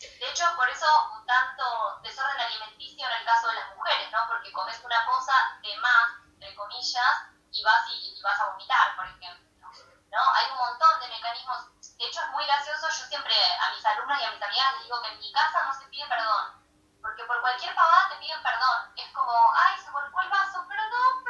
[0.00, 4.18] De hecho, por eso un tanto desorden alimenticio en el caso de las mujeres, ¿no?
[4.28, 8.96] Porque comes una cosa de más, entre comillas, y vas, y, y vas a vomitar,
[8.96, 9.68] por ejemplo.
[10.10, 10.32] ¿No?
[10.34, 11.66] Hay un montón de mecanismos.
[11.98, 12.88] De hecho, es muy gracioso.
[12.88, 15.62] Yo siempre a mis alumnos y a mis amigas les digo que en mi casa
[15.64, 16.60] no se pide perdón.
[17.00, 18.92] Porque por cualquier pavada te piden perdón.
[18.96, 21.29] Es como, ay, se volcó el vaso, perdón, perdón.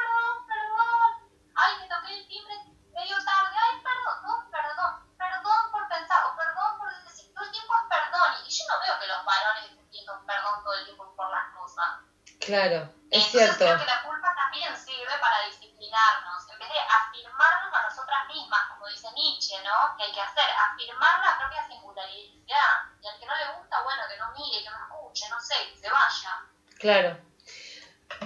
[1.61, 2.55] Ay, me toqué el timbre
[2.93, 7.51] medio tarde, ay, perdón, no, perdón, perdón por pensar, o perdón por decir, todo el
[7.51, 8.31] tiempo es perdón.
[8.45, 11.45] Y yo no veo que los varones estén pidiendo perdón todo el tiempo por las
[11.55, 11.89] cosas.
[12.39, 12.77] claro,
[13.11, 13.65] es Entonces cierto.
[13.65, 18.61] creo que la culpa también sirve para disciplinarnos, en vez de afirmarnos a nosotras mismas,
[18.69, 19.95] como dice Nietzsche, ¿no?
[19.97, 22.71] Que hay que hacer, afirmar la propia singularidad.
[23.01, 25.55] Y al que no le gusta, bueno, que no mire, que no escuche, no sé,
[25.71, 26.31] que se vaya.
[26.79, 27.30] Claro.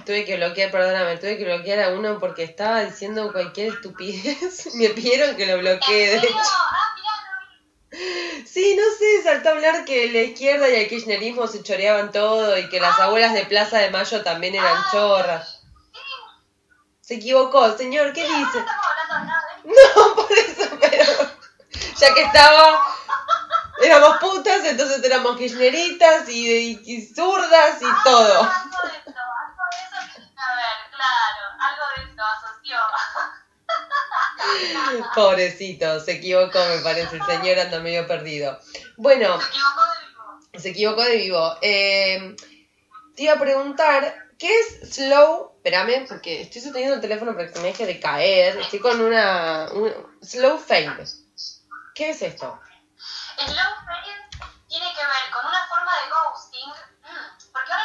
[0.04, 4.66] Tuve que bloquear, perdóname, tuve que bloquear a uno porque estaba diciendo cualquier estupidez.
[4.74, 6.36] Me pidieron que lo bloquee, de hecho.
[6.38, 6.82] Ah.
[8.44, 12.56] Sí, no sé, saltó a hablar que la izquierda y el kirchnerismo se choreaban todo
[12.58, 15.60] y que las abuelas de Plaza de Mayo también eran Ah, chorras.
[17.00, 18.58] Se equivocó, señor, ¿qué no dice?
[18.58, 21.30] estamos hablando de nada de No, por eso, pero
[22.00, 22.80] ya que estaba,
[23.82, 28.42] éramos putas, entonces éramos kirchneritas y, y- y zurdas y todo.
[28.42, 32.78] Ah, algo de eso, algo de eso, que- a ver, claro, algo de eso asoció.
[35.14, 37.16] Pobrecito, se equivocó, me parece.
[37.16, 38.58] El señor anda medio perdido.
[38.96, 40.60] Bueno, Se equivocó de vivo.
[40.62, 41.58] se equivocó de vivo.
[41.62, 42.36] Eh,
[43.14, 45.52] te iba a preguntar, ¿qué es slow?
[45.56, 48.58] Espérame, porque estoy sosteniendo el teléfono para que me deje de caer.
[48.58, 49.68] Estoy con una.
[49.72, 51.04] un- slow fade.
[51.94, 52.58] ¿Qué es esto?
[53.38, 54.12] Slow fade
[54.68, 57.84] tiene que ver con una forma de ghosting, mm, porque ahora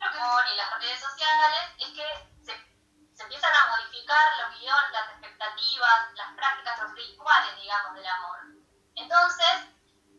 [0.00, 2.04] lo que y las redes sociales es que
[2.44, 2.52] se,
[3.22, 8.38] se empiezan a modificar los guiones, las expectativas, las prácticas, los rituales, digamos, del amor.
[8.96, 9.54] Entonces,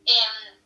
[0.05, 0.63] em,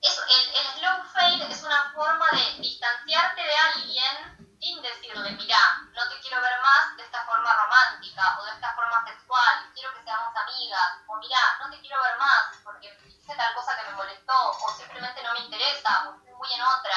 [0.00, 5.60] el, el slow fade es una forma de distanciarte de alguien sin decirle, mira,
[5.92, 9.92] no te quiero ver más de esta forma romántica o de esta forma sexual, quiero
[9.92, 13.90] que seamos amigas, o mira, no te quiero ver más porque hice tal cosa que
[13.90, 16.96] me molestó, o simplemente no me interesa, o estoy muy en otra.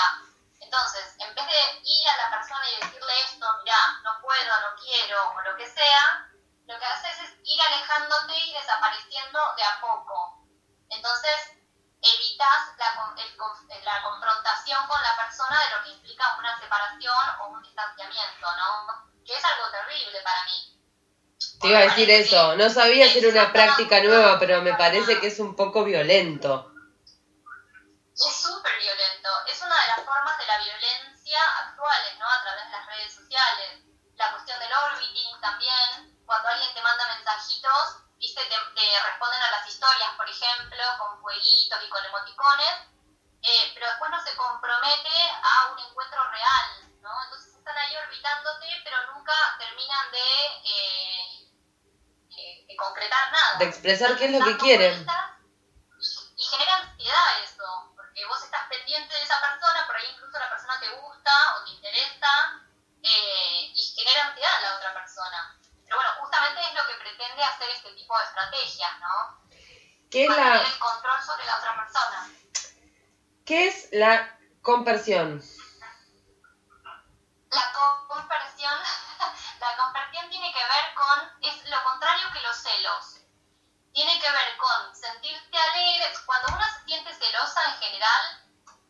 [0.68, 4.76] Entonces, en vez de ir a la persona y decirle esto, mira, no puedo, no
[4.76, 6.28] quiero, o lo que sea,
[6.68, 10.44] lo que haces es ir alejándote y desapareciendo de a poco.
[10.90, 11.56] Entonces,
[12.04, 17.24] evitas la, el con- la confrontación con la persona de lo que implica una separación
[17.40, 19.08] o un distanciamiento, ¿no?
[19.26, 20.74] Que es algo terrible para mí.
[21.62, 22.56] Te iba a decir eso.
[22.58, 26.68] No sabía si era una práctica nueva, pero me parece que es un poco violento.
[28.14, 29.07] Es súper violento.
[32.98, 33.86] Redes sociales.
[34.16, 36.18] La cuestión del orbiting también.
[36.26, 41.22] Cuando alguien te manda mensajitos, viste, te, te responden a las historias, por ejemplo, con
[41.22, 42.74] fueguitos y con emoticones,
[43.44, 47.12] eh, pero después no se compromete a un encuentro real, ¿no?
[47.24, 51.50] Entonces están ahí orbitándote, pero nunca terminan de, eh,
[52.38, 53.60] eh, de concretar nada.
[53.60, 55.08] De expresar qué es lo que quieren.
[56.36, 60.50] y genera ansiedad eso, porque vos estás pendiente de esa persona, por ahí incluso la
[60.50, 62.67] persona te gusta o te interesa,
[63.04, 65.60] eh, y genera ansiedad en la otra persona.
[65.84, 69.48] Pero bueno, justamente es lo que pretende hacer este tipo de estrategias, ¿no?
[70.10, 72.30] ¿Qué es Mantener la, el control sobre la otra persona.
[73.46, 75.42] qué es la conversión?
[77.52, 77.72] La
[78.08, 78.74] conversión,
[79.60, 83.22] la conversión tiene que ver con, es lo contrario que los celos.
[83.94, 86.14] Tiene que ver con sentirte alegre.
[86.26, 88.47] Cuando uno se siente celosa en general,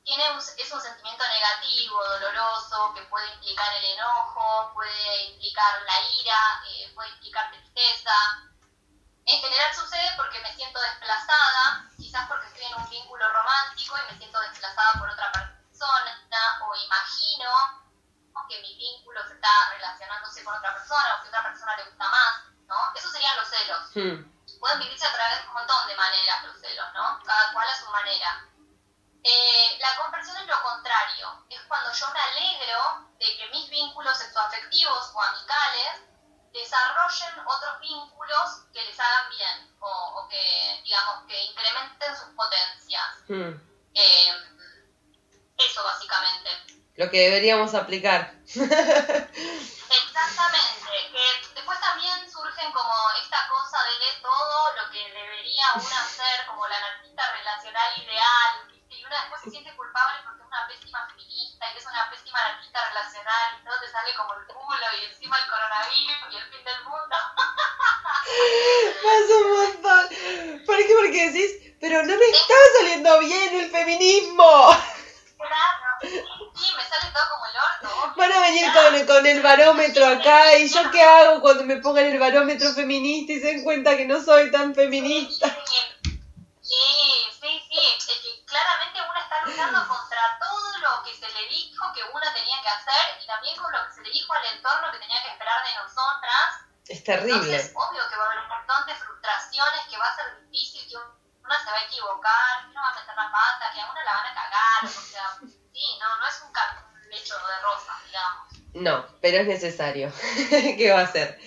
[0.07, 5.99] tiene un- es un sentimiento negativo, doloroso, que puede implicar el enojo, puede implicar la
[6.21, 8.13] ira, eh, puede implicar tristeza.
[9.25, 14.13] En general sucede porque me siento desplazada, quizás porque estoy en un vínculo romántico y
[14.13, 16.23] me siento desplazada por otra persona,
[16.61, 17.51] o imagino
[18.47, 22.07] que mi vínculo se está relacionándose con otra persona o que otra persona le gusta
[22.07, 22.77] más, ¿no?
[22.95, 23.81] Esos serían los celos.
[23.93, 24.59] Hmm.
[24.61, 27.19] Pueden vivirse a través de un montón de maneras los celos, ¿no?
[27.25, 28.47] Cada cual a su manera.
[29.23, 34.17] Eh, la conversión es lo contrario, es cuando yo me alegro de que mis vínculos
[34.17, 36.01] sexoafectivos o amicales
[36.53, 43.05] desarrollen otros vínculos que les hagan bien o, o que, digamos, que incrementen sus potencias.
[43.27, 43.53] Hmm.
[43.93, 44.33] Eh,
[45.57, 46.49] eso básicamente.
[46.95, 48.33] Lo que deberíamos aplicar.
[48.45, 49.41] Exactamente,
[51.11, 56.67] que después también surgen como esta cosa de todo lo que debería una hacer, como
[56.67, 58.76] la anarquista relacional ideal,
[59.07, 62.39] una después se siente culpable porque es una pésima feminista y que es una pésima
[62.39, 66.43] anarquista relacional y todo te sale como el culo y encima el coronavirus y el
[66.51, 67.15] fin del mundo.
[69.07, 70.03] Pasa un montón.
[70.65, 70.93] ¿Por qué?
[70.93, 74.75] Porque decís, pero no me está saliendo bien el feminismo.
[75.37, 78.13] Claro, sí, me sale todo como el orto.
[78.17, 82.05] Van a venir con, con el barómetro acá y yo qué hago cuando me pongan
[82.05, 85.47] el barómetro feminista y se den cuenta que no soy tan feminista.
[86.61, 86.75] Sí,
[87.39, 91.93] sí, sí, es que claramente una está luchando contra todo lo que se le dijo
[91.93, 94.91] que una tenía que hacer y también con lo que se le dijo al entorno
[94.91, 96.65] que tenía que esperar de nosotras.
[96.87, 97.35] Es terrible.
[97.35, 100.89] Entonces, obvio que va a haber un montón de frustraciones, que va a ser difícil,
[100.89, 103.91] que una se va a equivocar, que uno va a meter la pata, que a
[103.91, 107.59] una la van a cagar, o sea, sí, no, no es un, un lecho de
[107.61, 108.47] rosas, digamos.
[108.73, 110.11] No, pero es necesario.
[110.49, 111.39] ¿Qué va a hacer?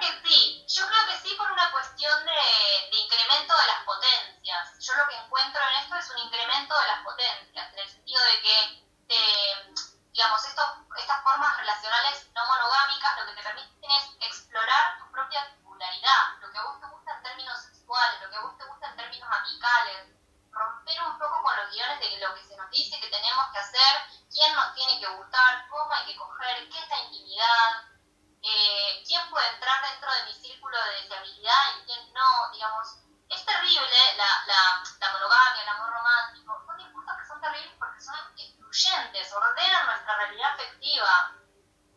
[0.00, 4.78] Que sí, yo creo que sí por una cuestión de, incremento de las potencias.
[4.78, 8.22] Yo lo que encuentro en esto es un incremento de las potencias, en el sentido
[8.22, 9.74] de que, eh,
[10.12, 16.40] digamos, estas formas relacionales no monogámicas lo que te permiten es explorar tu propia singularidad,
[16.42, 18.86] lo que a vos te gusta en términos sexuales, lo que a vos te gusta
[18.88, 20.12] en términos amicales,
[20.52, 23.58] romper un poco con los guiones de lo que se nos dice que tenemos que
[23.58, 23.92] hacer,
[24.30, 27.95] quién nos tiene que gustar, cómo hay que coger, qué es la intimidad,
[28.46, 32.86] eh, quién puede entrar dentro de mi círculo de deseabilidad y quién no, digamos,
[33.28, 38.00] es terrible la, la, la monogamia, el amor romántico, son discursos que son terribles porque
[38.00, 41.34] son excluyentes, ordenan nuestra realidad afectiva.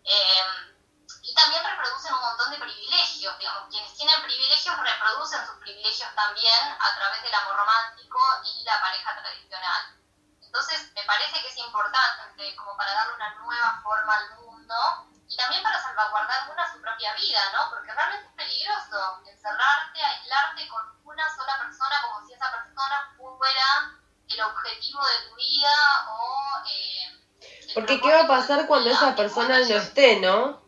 [0.04, 0.76] Eh,
[1.22, 7.22] y también reproducen un privilegios, digamos, quienes tienen privilegios reproducen sus privilegios también a través
[7.22, 10.00] del amor romántico y la pareja tradicional.
[10.42, 15.38] Entonces, me parece que es importante como para darle una nueva forma al mundo y
[15.38, 17.70] también para salvaguardar una su propia vida, ¿no?
[17.70, 24.00] Porque realmente es peligroso encerrarte, aislarte con una sola persona como si esa persona fuera
[24.28, 25.74] el objetivo de tu vida
[26.10, 26.64] o...
[26.68, 30.62] Eh, Porque ¿qué va a pasar cuando esa persona no esté, no?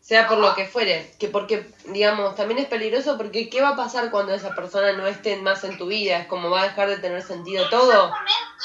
[0.00, 3.76] Sea por lo que fuere, que porque, digamos, también es peligroso porque ¿qué va a
[3.76, 6.18] pasar cuando esa persona no esté más en tu vida?
[6.18, 7.90] Es como va a dejar de tener sentido todo.
[7.90, 8.64] Exactamente.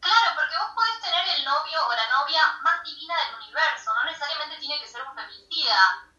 [0.00, 4.04] Claro, porque vos podés tener el novio o la novia más divina del universo, no
[4.04, 4.98] necesariamente tiene que ser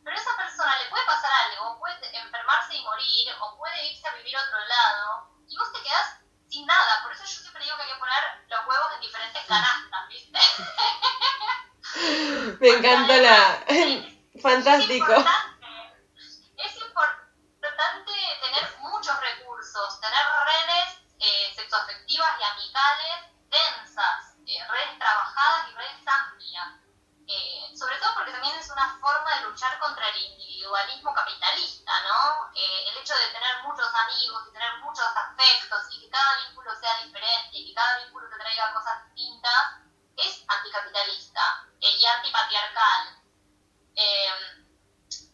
[0.04, 4.08] pero a esa persona le puede pasar algo, puede enfermarse y morir, o puede irse
[4.08, 6.20] a vivir a otro lado, y vos te quedás
[6.50, 7.04] sin nada.
[7.04, 10.40] Por eso yo siempre digo que hay que poner los huevos en diferentes canastas, ¿viste?
[12.60, 13.66] Me encanta la...
[14.42, 15.12] Fantástico.
[15.12, 15.68] importante,
[16.58, 25.70] es importante tener muchos recursos, tener redes eh, sexoafectivas y amicales densas, eh, redes trabajadas
[25.70, 26.89] y redes amplias.
[27.30, 32.50] Eh, sobre todo porque también es una forma de luchar contra el individualismo capitalista, ¿no?
[32.56, 36.72] Eh, el hecho de tener muchos amigos y tener muchos afectos y que cada vínculo
[36.80, 39.80] sea diferente y que cada vínculo te traiga cosas distintas
[40.18, 41.42] es anticapitalista
[41.80, 43.22] eh, y antipatriarcal.
[43.96, 44.66] Eh,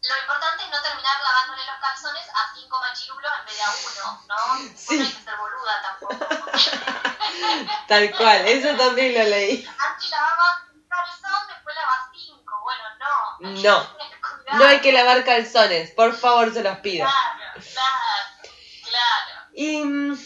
[0.03, 3.71] lo importante es no terminar lavándole los calzones a cinco machirulos en vez de a
[3.71, 4.35] uno, ¿no?
[4.75, 4.97] Sí.
[4.97, 6.15] No hay que ser boluda tampoco.
[7.87, 9.67] Tal cual, eso también lo leí.
[9.77, 12.61] Antes lavaba un calzón, después lavaba cinco.
[12.63, 12.83] Bueno,
[13.39, 13.95] no.
[14.53, 14.63] No.
[14.65, 17.05] hay que lavar calzones, por favor, se los pido.
[17.05, 17.63] Claro,
[18.83, 19.51] claro.
[19.53, 20.17] Y, mm,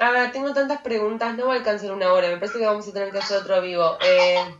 [0.00, 2.86] a ver, tengo tantas preguntas, no va a alcanzar una hora, me parece que vamos
[2.88, 3.96] a tener que hacer otro vivo.
[4.02, 4.56] Eh,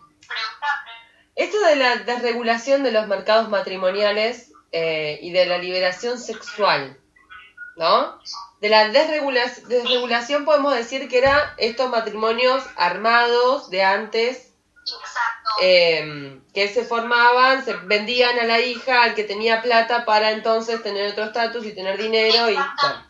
[1.36, 6.98] esto de la desregulación de los mercados matrimoniales eh, y de la liberación sexual,
[7.76, 8.18] ¿no?
[8.60, 14.52] De la desregula- desregulación podemos decir que eran estos matrimonios armados de antes.
[15.60, 20.82] Eh, que se formaban, se vendían a la hija al que tenía plata para entonces
[20.82, 22.54] tener otro estatus y tener dinero y...
[22.54, 23.06] bueno.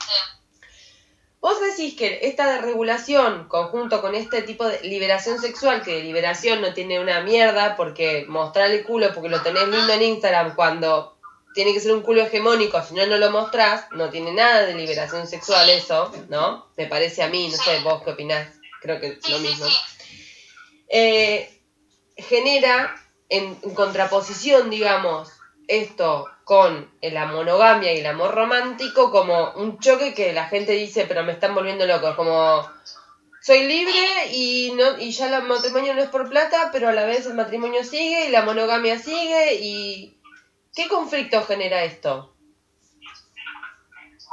[1.43, 6.61] Vos decís que esta regulación, conjunto con este tipo de liberación sexual, que de liberación
[6.61, 11.19] no tiene una mierda, porque mostrar el culo porque lo tenés lindo en Instagram cuando
[11.53, 14.75] tiene que ser un culo hegemónico, si no, no lo mostrás, no tiene nada de
[14.75, 16.69] liberación sexual eso, ¿no?
[16.77, 18.49] Me parece a mí, no sé, vos qué opinás,
[18.81, 19.67] creo que Sí, lo mismo.
[20.89, 21.52] Eh,
[22.23, 22.95] genera
[23.29, 25.31] en, contraposición, digamos,
[25.69, 31.07] esto con la monogamia y el amor romántico como un choque que la gente dice,
[31.07, 32.69] pero me están volviendo loco, como
[33.41, 37.05] soy libre y no y ya el matrimonio no es por plata, pero a la
[37.05, 40.17] vez el matrimonio sigue y la monogamia sigue y
[40.75, 42.35] ¿qué conflicto genera esto?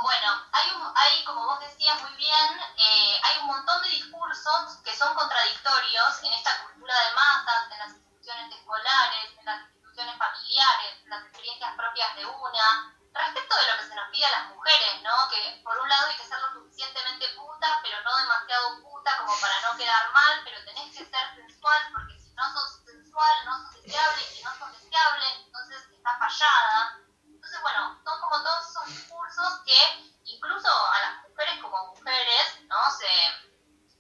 [0.02, 4.78] Bueno, hay, un, hay, como vos decías muy bien, eh, hay un montón de discursos
[4.84, 10.18] que son contradictorios en esta cultura de masas, en las instituciones escolares, en las instituciones
[10.18, 14.40] familiares, en las experiencias propias de una, respecto de lo que se nos pide a
[14.40, 15.30] las mujeres, ¿no?
[15.30, 19.34] Que por un lado hay que ser lo suficientemente puta, pero no demasiado puta como
[19.40, 23.58] para no quedar mal, pero tenés que ser sensual, porque si no sos sensual, no
[23.64, 27.00] sos deseable, y si no sos deseable, entonces estás fallada.
[27.26, 29.80] Entonces, bueno, son como todos esos discursos que
[30.26, 32.78] incluso a las mujeres como mujeres, ¿no?
[32.92, 33.49] Se,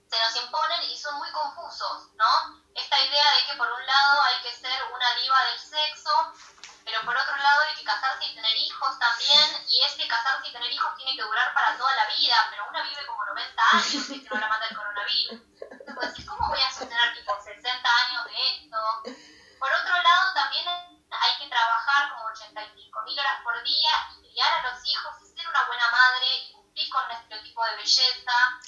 [0.09, 2.61] se nos imponen y son muy confusos, ¿no?
[2.73, 6.33] Esta idea de que por un lado hay que ser una diva del sexo,
[6.83, 10.51] pero por otro lado hay que casarse y tener hijos también, y ese casarse y
[10.51, 14.09] tener hijos tiene que durar para toda la vida, pero una vive como 90 años
[14.09, 15.41] y es que no la mata el coronavirus.
[15.87, 16.58] Entonces, ¿cómo voy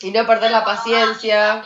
[0.03, 1.63] Y no perder la paciencia.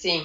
[0.00, 0.24] Sí,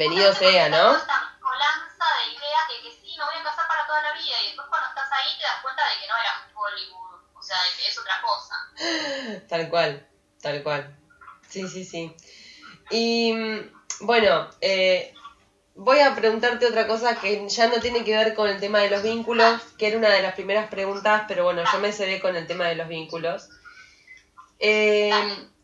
[0.00, 0.96] bienvenido sea, ¿no?
[0.96, 4.34] Esta mezcolanza de ideas de que sí, me voy a casar para toda la vida
[4.42, 7.56] y después cuando estás ahí te das cuenta de que no era Hollywood, o sea,
[7.58, 9.44] de que es otra cosa.
[9.48, 10.06] Tal cual,
[10.40, 10.96] tal cual.
[11.50, 12.16] Sí, sí, sí.
[12.90, 15.12] Y mm, bueno, eh,
[15.74, 18.88] voy a preguntarte otra cosa que ya no tiene que ver con el tema de
[18.88, 22.36] los vínculos, que era una de las primeras preguntas, pero bueno, yo me cedé con
[22.36, 23.50] el tema de los vínculos.
[24.60, 25.12] Eh,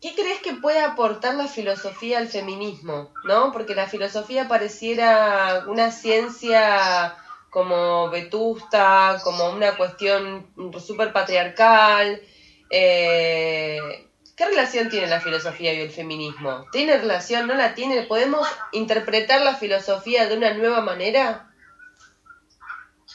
[0.01, 3.11] ¿Qué crees que puede aportar la filosofía al feminismo?
[3.23, 3.51] ¿No?
[3.51, 7.17] Porque la filosofía pareciera una ciencia
[7.49, 10.47] como vetusta, como una cuestión
[10.85, 12.21] súper patriarcal.
[12.69, 16.67] Eh, ¿Qué relación tiene la filosofía y el feminismo?
[16.71, 17.47] ¿Tiene relación?
[17.47, 18.03] ¿No la tiene?
[18.03, 21.51] ¿Podemos interpretar la filosofía de una nueva manera?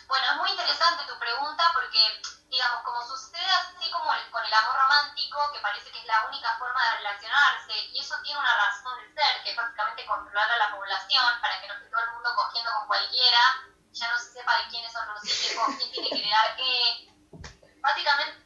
[0.09, 2.01] Bueno, es muy interesante tu pregunta porque,
[2.51, 3.02] digamos, como
[4.53, 8.39] el- amor romántico, que parece que es la única forma de relacionarse, y eso tiene
[8.39, 11.89] una razón de ser, que es básicamente controlar a la población para que no esté
[11.89, 13.39] todo el mundo cogiendo con cualquiera,
[13.93, 17.09] ya no se sepa de quiénes son los hijos, quién tiene que heredar qué.
[17.81, 18.45] Básicamente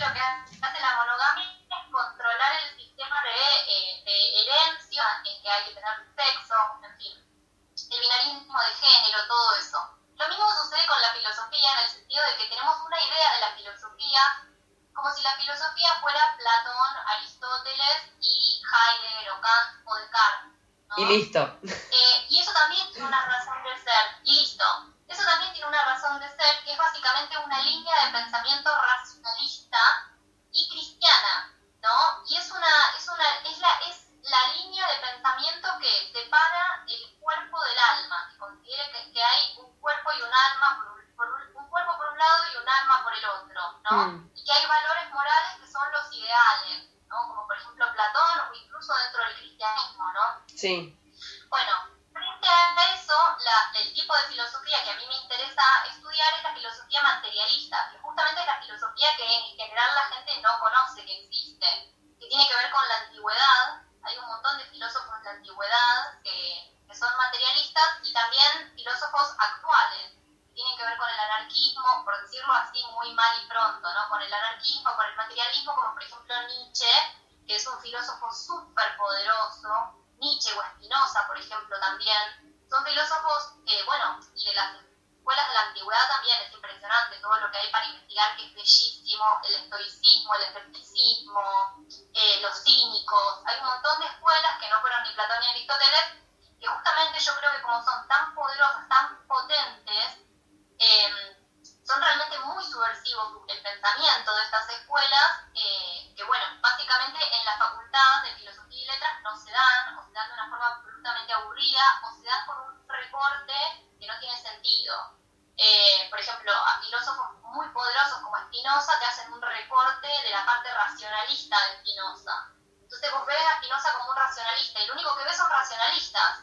[0.00, 3.36] lo que hace la monogamia es controlar el sistema de,
[3.68, 6.54] eh, de herencia, en que hay que tener sexo,
[21.16, 21.48] listo.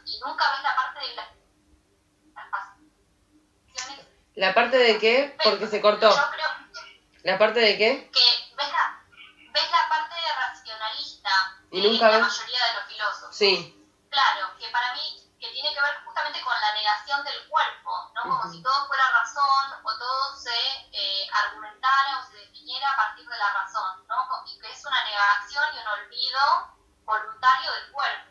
[0.05, 1.27] Y nunca ves la parte de las
[4.35, 5.35] ¿La parte de qué?
[5.43, 6.09] Porque se cortó.
[6.09, 6.47] yo creo
[7.23, 8.09] ¿La parte de qué?
[8.11, 9.03] que ves la,
[9.53, 11.29] ves la parte racionalista
[11.71, 13.35] Y de nunca la ves- mayoría de los filósofos.
[13.35, 13.87] Sí.
[14.09, 18.21] claro, que para mí que tiene que ver justamente con la negación del cuerpo, ¿no?
[18.21, 20.53] Como si todo fuera razón o todo se
[20.93, 24.15] eh, argumentara o se definiera a partir de la razón, ¿no?
[24.45, 26.39] Y que es una negación y un olvido
[27.05, 28.30] voluntario del cuerpo.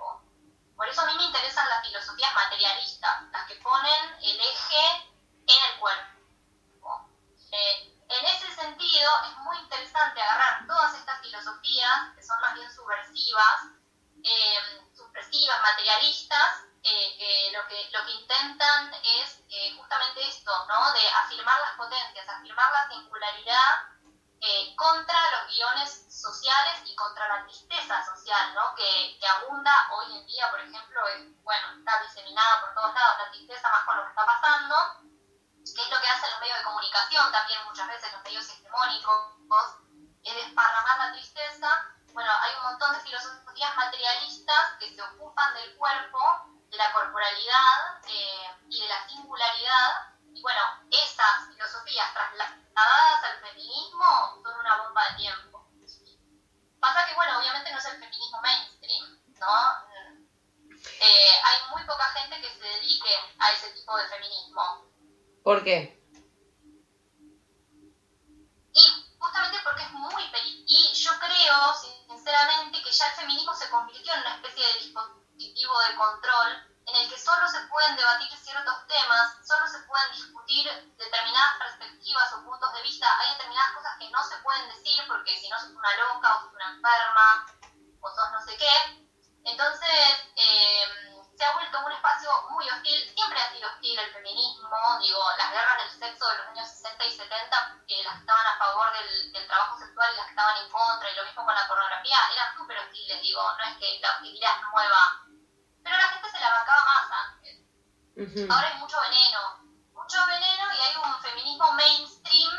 [0.81, 5.13] Por eso a mí me interesan las filosofías materialistas, las que ponen el eje
[5.47, 7.11] en el cuerpo.
[7.53, 12.73] Eh, en ese sentido, es muy interesante agarrar todas estas filosofías, que son más bien
[12.73, 13.61] subversivas,
[14.25, 14.81] eh,
[15.61, 20.93] materialistas, eh, lo, que, lo que intentan es eh, justamente esto, ¿no?
[20.93, 24.00] De afirmar las potencias, afirmar la singularidad
[24.41, 28.75] eh, contra los guiones sociales y contra la tristeza social, ¿no?
[28.75, 33.19] Que, que, abunda hoy en día, por ejemplo, es, bueno, está diseminada por todos lados
[33.19, 34.77] la tristeza más con lo que está pasando,
[35.61, 39.41] que es lo que hacen los medios de comunicación también muchas veces, los medios hegemónicos,
[40.23, 41.69] es desparramar la tristeza.
[42.13, 46.19] Bueno, hay un montón de filosofías materialistas que se ocupan del cuerpo
[46.71, 50.10] de la corporalidad eh, y de la singularidad.
[50.41, 55.69] Y bueno, esas filosofías trasladadas al feminismo son una bomba de tiempo.
[56.81, 60.71] Pasa que, bueno, obviamente no es el feminismo mainstream, ¿no?
[60.73, 64.91] Eh, hay muy poca gente que se dedique a ese tipo de feminismo.
[65.45, 66.03] ¿Por qué?
[68.73, 70.25] Y justamente porque es muy.
[70.67, 71.75] Y yo creo,
[72.09, 76.97] sinceramente, que ya el feminismo se convirtió en una especie de dispositivo de control en
[76.97, 80.67] el que solo se pueden debatir ciertos temas, solo se pueden discutir
[80.97, 83.07] determinadas perspectivas o puntos de vista.
[83.21, 86.41] Hay determinadas cosas que no se pueden decir porque si no sos una loca o
[86.41, 87.47] sos una enferma
[88.01, 89.07] o sos no sé qué.
[89.45, 89.89] Entonces
[90.37, 93.15] eh, se ha vuelto un espacio muy hostil.
[93.15, 94.99] Siempre ha sido hostil el feminismo.
[95.01, 98.47] Digo, las guerras del sexo de los años 60 y 70, eh, las que estaban
[98.47, 101.45] a favor del, del, trabajo sexual y las que estaban en contra, y lo mismo
[101.45, 103.23] con la pornografía, eran súper hostiles.
[103.23, 105.31] Digo, no es que la hostilidad es nueva
[105.83, 106.80] pero la gente se la bancaba
[108.21, 109.41] Ahora hay mucho veneno,
[109.95, 112.53] mucho veneno y hay un feminismo mainstream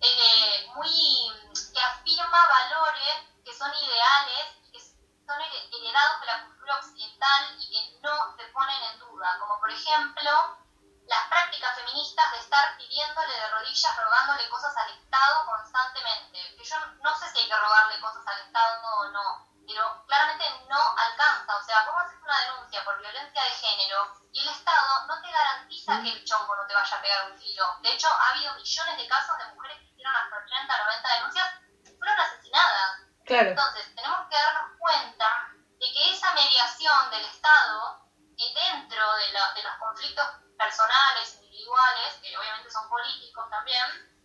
[0.00, 1.30] eh, muy
[1.72, 8.00] que afirma valores que son ideales que son heredados de la cultura occidental y que
[8.00, 10.58] no se ponen en duda, como por ejemplo
[11.06, 16.56] las prácticas feministas de estar pidiéndole de rodillas, rogándole cosas al Estado constantemente.
[16.58, 20.44] Que yo no sé si hay que rogarle cosas al Estado o no, pero claramente
[20.68, 21.56] no alcanza.
[21.56, 25.30] O sea, vos haces una denuncia por violencia de género y el Estado no te
[25.30, 27.64] garantiza que el chombo no te vaya a pegar un tiro.
[27.82, 31.46] De hecho, ha habido millones de casos de mujeres que hicieron hasta 80, 90 denuncias
[31.84, 33.00] y fueron asesinadas.
[33.24, 33.50] Claro.
[33.50, 38.04] Entonces, tenemos que darnos cuenta de que esa mediación del Estado
[38.36, 40.26] eh, dentro de, de los conflictos
[40.58, 44.16] personales, individuales, que obviamente son políticos también,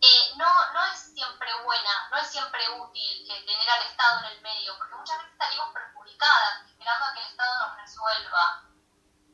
[0.00, 4.40] eh, no, no es siempre buena, no es siempre útil tener al Estado en el
[4.42, 8.62] medio, porque muchas veces salimos perjudicadas esperando a que el Estado nos resuelva.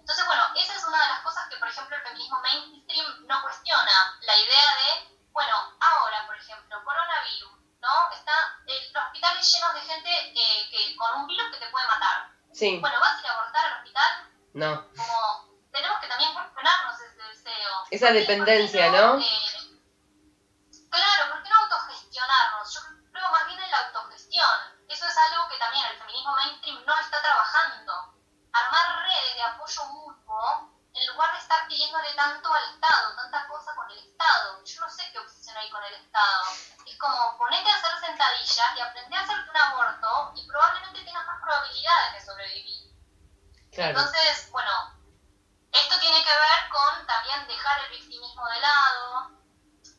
[0.00, 3.42] Entonces, bueno, esa es una de las cosas que, por ejemplo, el feminismo mainstream no
[3.42, 4.18] cuestiona.
[4.22, 8.10] La idea de, bueno, ahora, por ejemplo, coronavirus, ¿no?
[8.12, 8.32] Está
[8.66, 12.32] eh, los hospitales llenos de gente eh, que, con un virus que te puede matar.
[12.52, 12.78] Sí.
[12.80, 14.30] Bueno, ¿vas a ir a abortar al hospital?
[14.54, 14.88] No.
[14.96, 17.72] Como, tenemos que también cuestionarnos ese deseo.
[17.90, 19.18] Esa dependencia, ¿no?
[19.18, 19.68] Eh,
[20.88, 22.74] Claro, ¿por qué no autogestionarnos?
[22.74, 22.80] Yo
[23.12, 24.71] creo más bien en la autogestión.
[24.92, 28.12] Eso es algo que también el feminismo mainstream no está trabajando.
[28.52, 33.74] Armar redes de apoyo mutuo en lugar de estar pidiéndole tanto al Estado, tanta cosa
[33.74, 34.62] con el Estado.
[34.62, 36.44] Yo no sé qué obsesión hay con el Estado.
[36.84, 41.26] Es como ponete a hacer sentadillas y aprender a hacerte un aborto y probablemente tengas
[41.26, 42.92] más probabilidades de sobrevivir.
[43.72, 43.98] Claro.
[43.98, 44.70] Entonces, bueno,
[45.72, 49.30] esto tiene que ver con también dejar el victimismo de lado,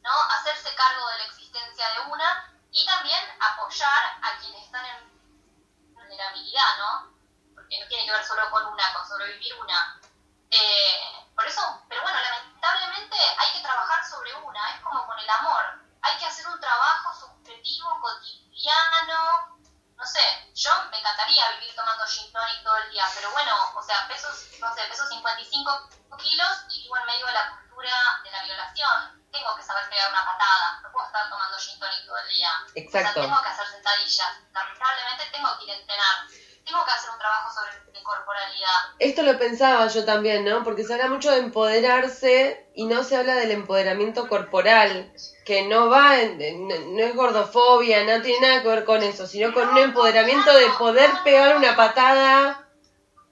[0.04, 0.14] ¿no?
[0.38, 6.78] Hacerse cargo de la existencia de una y también apoyar a quienes están en vulnerabilidad,
[6.80, 7.14] ¿no?
[7.54, 10.02] Porque no tiene que ver solo con una, con sobrevivir una.
[10.50, 15.30] Eh, por eso, pero bueno, lamentablemente hay que trabajar sobre una, es como con el
[15.30, 15.84] amor.
[16.02, 19.60] Hay que hacer un trabajo subjetivo, cotidiano.
[19.96, 23.84] No sé, yo me encantaría vivir tomando gin tonic todo el día, pero bueno, o
[23.84, 28.32] sea, pesos, no sé, peso 55 kilos y vivo en medio de la cultura de
[28.32, 32.18] la violación tengo que saber pegar una patada, no puedo estar tomando gin tonic todo
[32.18, 32.50] el día.
[32.76, 33.10] Exacto.
[33.10, 36.16] O sea, tengo que hacer sentadillas, lamentablemente tengo que ir a entrenar,
[36.64, 38.80] tengo que hacer un trabajo sobre mi corporalidad.
[39.00, 40.64] Esto lo pensaba yo también, ¿no?
[40.64, 45.12] Porque se habla mucho de empoderarse y no se habla del empoderamiento corporal,
[45.46, 49.54] que no va, en, no es gordofobia, no tiene nada que ver con eso, sino
[49.54, 52.66] con un empoderamiento de poder pegar una patada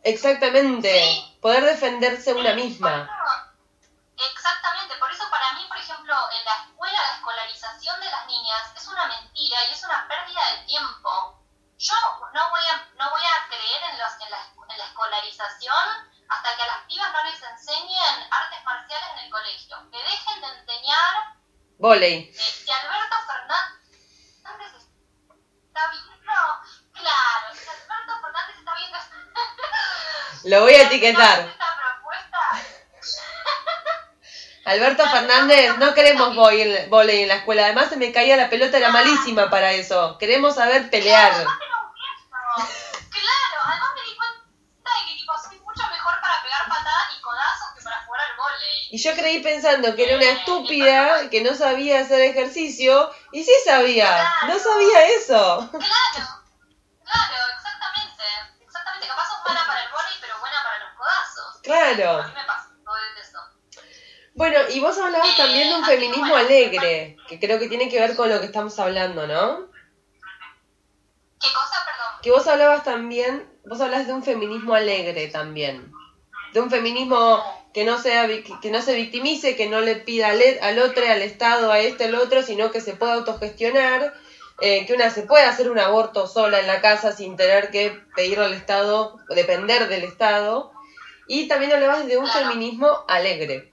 [0.04, 1.38] exactamente, Sí.
[1.42, 3.10] poder defenderse una misma.
[7.08, 11.38] La escolarización de las niñas es una mentira y es una pérdida de tiempo.
[11.78, 11.96] yo
[12.34, 14.38] no voy a, no voy a creer en, los, en, la,
[14.74, 15.86] en la escolarización
[16.30, 19.78] hasta que a las pibas no les enseñen artes marciales en el colegio.
[19.92, 21.14] Que dejen de enseñar
[21.80, 22.30] Voley.
[22.30, 24.74] eh, si Alberto Fernández
[25.68, 26.34] está viendo,
[26.94, 28.98] claro, si Alberto Fernández está viendo
[30.46, 31.50] Lo voy a etiquetar.
[34.66, 37.66] Alberto Fernández, no queremos volei volei en la escuela.
[37.66, 40.18] Además se me caía la pelota, era malísima para eso.
[40.20, 41.32] Queremos saber pelear.
[41.34, 41.50] Claro,
[42.56, 42.70] además.
[43.10, 47.74] Claro, me di cuenta de que tipo, soy mucho mejor para pegar patadas y codazos
[47.76, 48.88] que para jugar al vóley.
[48.92, 53.12] Y yo creí pensando que era una estúpida, que no sabía hacer ejercicio.
[53.32, 55.70] Y sí sabía, no sabía eso.
[55.72, 56.28] Claro,
[57.04, 58.24] claro, exactamente.
[58.62, 61.62] Exactamente, capaz sos mala para el vóley, pero buena para los codazos.
[61.64, 62.24] Claro.
[62.28, 63.40] mí me pasó todo eso.
[64.42, 68.16] Bueno, y vos hablabas también de un feminismo alegre, que creo que tiene que ver
[68.16, 69.68] con lo que estamos hablando, ¿no?
[71.40, 72.22] ¿Qué cosa, perdón?
[72.24, 75.92] Que vos hablabas también, vos hablas de un feminismo alegre también.
[76.54, 77.40] De un feminismo
[77.72, 78.28] que no sea
[78.60, 81.78] que no se victimice, que no le pida al, e- al otro, al Estado, a
[81.80, 84.12] este, al otro, sino que se pueda autogestionar,
[84.60, 87.92] eh, que una se puede hacer un aborto sola en la casa sin tener que
[88.16, 90.72] pedirle al Estado, depender del Estado.
[91.28, 92.50] Y también hablabas de un Claro.
[92.50, 93.71] feminismo alegre.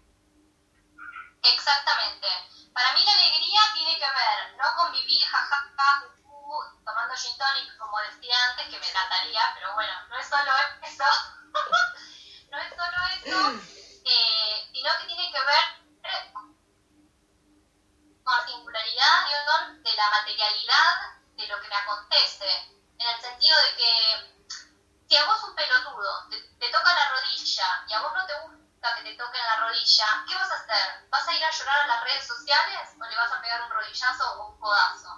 [1.42, 2.26] Exactamente.
[2.72, 7.98] Para mí la alegría tiene que ver, no convivir jajaja, juju, tomando gin tonic, como
[8.00, 11.04] decía antes, que me encantaría, pero bueno, no es solo eso.
[12.50, 13.52] no es solo eso,
[14.04, 15.64] eh, sino que tiene que ver
[16.32, 16.56] con
[18.24, 19.26] la singularidad
[19.82, 20.94] de la materialidad
[21.36, 22.48] de lo que me acontece.
[22.98, 23.94] En el sentido de que
[25.08, 28.34] si a vos un pelotudo te, te toca la rodilla y a vos no te
[28.40, 31.08] gusta que te toquen la rodilla, ¿qué vas a hacer?
[31.10, 33.70] ¿Vas a ir a llorar a las redes sociales o le vas a pegar un
[33.70, 35.08] rodillazo o un codazo?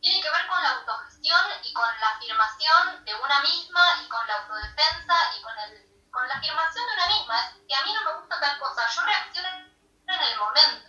[0.00, 4.26] Tiene que ver con la autogestión y con la afirmación de una misma y con
[4.26, 7.38] la autodefensa y con, el, con la afirmación de una misma.
[7.40, 10.88] Es que a mí no me gusta tal cosa, yo reacciono en el momento.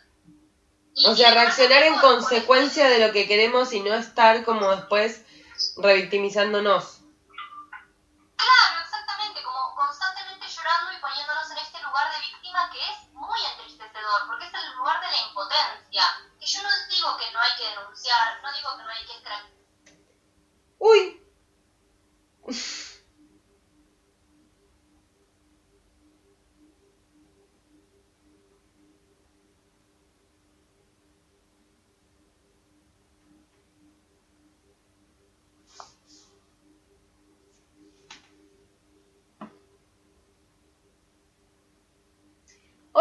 [0.96, 4.44] Y O sea, reaccionar en con- con consecuencia de lo que queremos y no estar
[4.46, 5.22] como después
[5.78, 7.03] revictimizándonos.
[12.72, 16.04] Que es muy entristecedor, porque es el lugar de la impotencia.
[16.39, 19.14] Que yo no digo que no hay que denunciar, no digo que no hay que
[20.86, 21.22] Uy,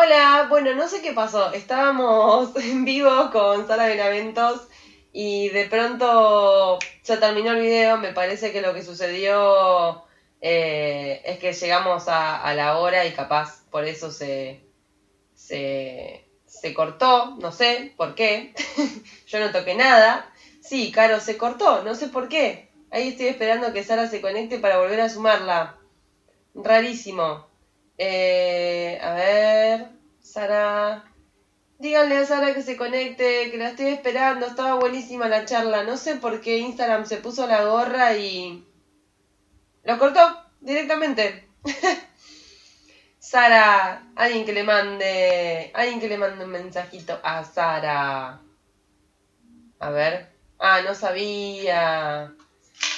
[0.04, 1.52] Hola, bueno, no sé qué pasó.
[1.52, 4.66] Estábamos en vivo con Sara Benaventos
[5.12, 7.98] y de pronto se terminó el video.
[7.98, 10.02] Me parece que lo que sucedió
[10.40, 14.64] eh, es que llegamos a, a la hora y capaz por eso se,
[15.34, 17.36] se, se cortó.
[17.36, 18.54] No sé por qué.
[19.28, 20.28] Yo no toqué nada.
[20.60, 21.84] Sí, Caro, se cortó.
[21.84, 22.72] No sé por qué.
[22.90, 25.76] Ahí estoy esperando que Sara se conecte para volver a sumarla.
[26.56, 27.51] Rarísimo.
[28.04, 29.88] Eh, a ver,
[30.20, 31.04] Sara.
[31.78, 34.44] Díganle a Sara que se conecte, que la estoy esperando.
[34.46, 35.84] Estaba buenísima la charla.
[35.84, 38.66] No sé por qué Instagram se puso la gorra y.
[39.84, 40.20] Lo cortó
[40.60, 41.48] directamente.
[43.20, 45.70] Sara, alguien que le mande.
[45.72, 48.40] Alguien que le mande un mensajito a Sara.
[49.78, 50.28] A ver.
[50.58, 52.34] Ah, no sabía.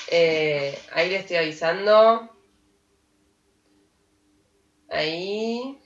[0.09, 2.34] Eh, ahí le estoy avisando.
[4.89, 5.79] Ahí.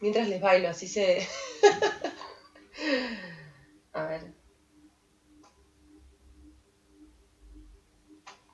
[0.00, 1.26] Mientras les bailo, así se.
[3.92, 4.32] A ver.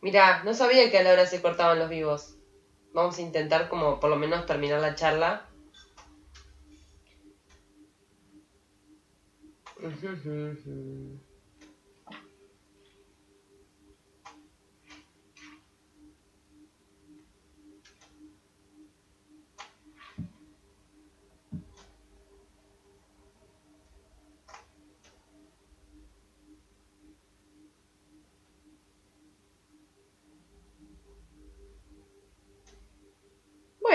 [0.00, 2.34] Mirá, no sabía que a la hora se cortaban los vivos.
[2.92, 5.48] Vamos a intentar como por lo menos terminar la charla.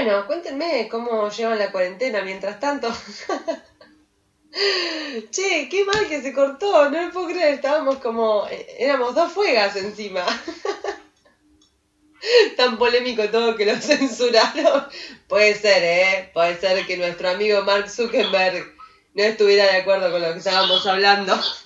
[0.04, 2.92] Bueno, cuéntenme cómo llevan la cuarentena mientras tanto.
[5.32, 9.32] che, qué mal que se cortó, no me puedo creer, estábamos como, eh, éramos dos
[9.32, 10.26] fuegas encima.
[12.58, 14.90] Tan polémico todo que lo censuraron.
[15.30, 16.30] Puede ser, ¿eh?
[16.34, 18.76] Puede ser que nuestro amigo Mark Zuckerberg
[19.14, 21.34] no estuviera de acuerdo con lo que estábamos hablando.
[21.34, 21.64] Nos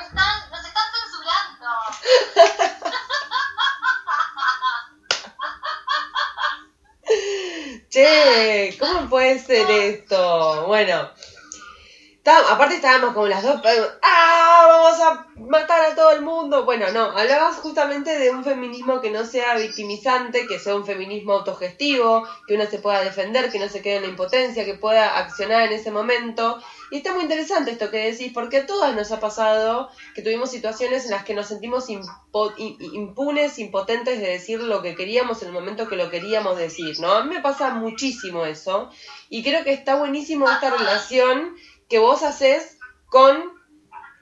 [0.00, 0.84] están, nos están
[7.94, 10.64] Che, ¿cómo puede ser esto?
[10.66, 11.10] Bueno,
[12.24, 13.60] está- aparte estábamos como las dos,
[14.02, 14.66] ¡ah!
[14.66, 16.64] Vamos a matar a todo el mundo.
[16.64, 21.34] Bueno, no, hablabas justamente de un feminismo que no sea victimizante, que sea un feminismo
[21.34, 25.18] autogestivo, que uno se pueda defender, que no se quede en la impotencia, que pueda
[25.18, 26.58] accionar en ese momento.
[26.90, 30.50] Y está muy interesante esto que decís, porque a todas nos ha pasado que tuvimos
[30.50, 35.54] situaciones en las que nos sentimos impunes, impotentes de decir lo que queríamos en el
[35.54, 37.12] momento que lo queríamos decir, ¿no?
[37.12, 38.88] A mí me pasa muchísimo eso.
[39.28, 41.54] Y creo que está buenísimo esta relación
[41.88, 42.78] que vos haces
[43.08, 43.52] con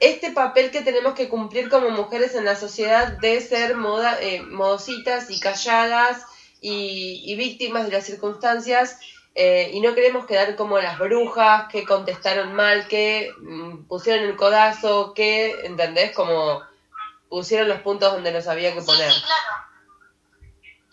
[0.01, 4.43] este papel que tenemos que cumplir como mujeres en la sociedad de ser moda, eh,
[4.43, 6.25] modositas y calladas
[6.61, 8.99] y, y víctimas de las circunstancias
[9.35, 14.37] eh, y no queremos quedar como las brujas que contestaron mal, que mm, pusieron el
[14.37, 16.15] codazo, que, ¿entendés?
[16.15, 16.63] Como
[17.31, 19.11] pusieron los puntos donde los había que poner.
[19.11, 19.63] Sí, sí, claro.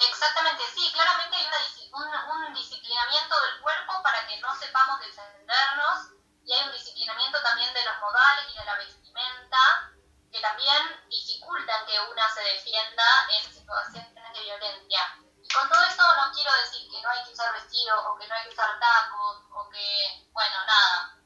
[0.10, 1.46] Exactamente, sí, claramente hay
[1.92, 6.19] una un, un disciplinamiento del cuerpo para que no sepamos defendernos
[6.50, 9.94] y hay un disciplinamiento también de los modales y de la vestimenta
[10.32, 13.06] que también dificultan que una se defienda
[13.38, 15.00] en situaciones de violencia.
[15.44, 18.28] Y con todo esto no quiero decir que no hay que usar vestido o que
[18.28, 21.22] no hay que usar tacos o que, bueno, nada,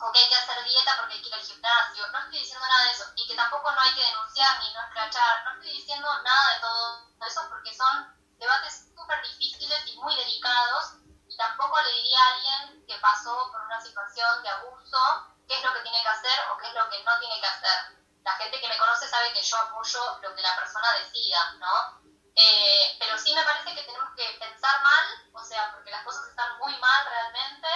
[0.00, 2.08] o que hay que hacer dieta porque hay que ir al gimnasio.
[2.08, 3.04] No estoy diciendo nada de eso.
[3.14, 5.44] Y que tampoco no hay que denunciar ni no escrachar.
[5.44, 8.08] No estoy diciendo nada de todo eso porque son
[8.38, 11.01] debates súper difíciles y muy delicados.
[11.42, 15.74] Tampoco le diría a alguien que pasó por una situación de abuso qué es lo
[15.74, 17.98] que tiene que hacer o qué es lo que no tiene que hacer.
[18.22, 22.00] La gente que me conoce sabe que yo apoyo lo que la persona decida, ¿no?
[22.36, 26.28] Eh, pero sí me parece que tenemos que pensar mal, o sea, porque las cosas
[26.28, 27.68] están muy mal realmente,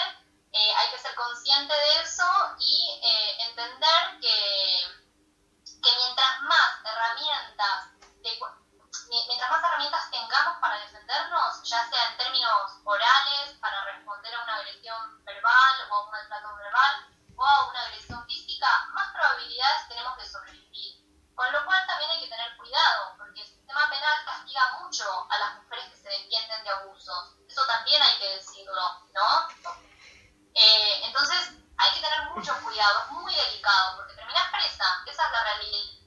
[0.53, 2.25] eh, hay que ser consciente de eso
[2.61, 4.81] y eh, entender que,
[5.83, 7.89] que mientras más herramientas,
[8.23, 8.39] de
[9.09, 14.57] mientras más herramientas tengamos para defendernos, ya sea en términos orales, para responder a una
[14.57, 20.16] agresión verbal o a un maltrato verbal o a una agresión física, más probabilidades tenemos
[20.16, 21.07] de sobrevivir.
[21.34, 25.38] Con lo cual también hay que tener cuidado, porque el sistema penal castiga mucho a
[25.38, 27.36] las mujeres que se defienden de abusos.
[27.46, 29.48] Eso también hay que decirlo, ¿no?
[30.54, 35.32] Eh, entonces hay que tener mucho cuidado, es muy delicado, porque terminás presa, esa es
[35.32, 36.05] la realidad.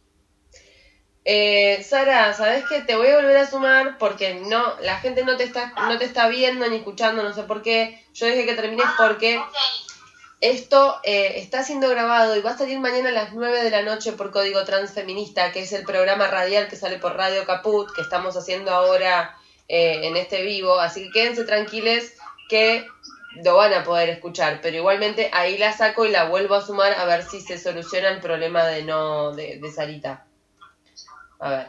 [1.25, 2.81] Eh, Sara, ¿sabes qué?
[2.81, 6.05] Te voy a volver a sumar porque no, la gente no te está, no te
[6.05, 8.03] está viendo ni escuchando, no sé por qué.
[8.13, 9.41] Yo dije que termines Ah, porque
[10.41, 13.81] esto eh, está siendo grabado y va a salir mañana a las 9 de la
[13.81, 18.01] noche por Código Transfeminista, que es el programa radial que sale por Radio Caput, que
[18.01, 20.79] estamos haciendo ahora eh, en este vivo.
[20.79, 22.05] Así que quédense tranquilos
[22.47, 22.87] que
[23.43, 26.93] lo van a poder escuchar, pero igualmente ahí la saco y la vuelvo a sumar
[26.93, 30.25] a ver si se soluciona el problema de no de, de Sarita.
[31.39, 31.67] A ver.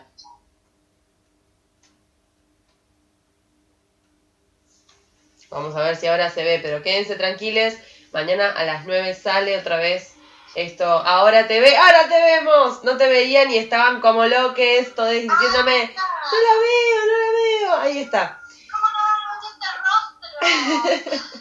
[5.51, 7.79] Vamos a ver si ahora se ve, pero quédense tranquiles.
[8.13, 10.15] Mañana a las 9 sale otra vez
[10.55, 10.85] esto.
[10.85, 12.85] Ahora te ve, ahora te vemos.
[12.85, 17.77] No te veían y estaban como loques, todos diciéndome, no la veo, no la veo.
[17.81, 18.41] Ahí está.
[18.71, 21.41] ¿Cómo no vemos este rostro?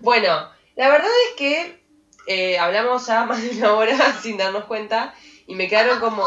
[0.00, 1.84] Bueno, la verdad es que
[2.26, 5.14] eh, hablamos ya más de una hora sin darnos cuenta
[5.46, 6.24] y me quedaron como,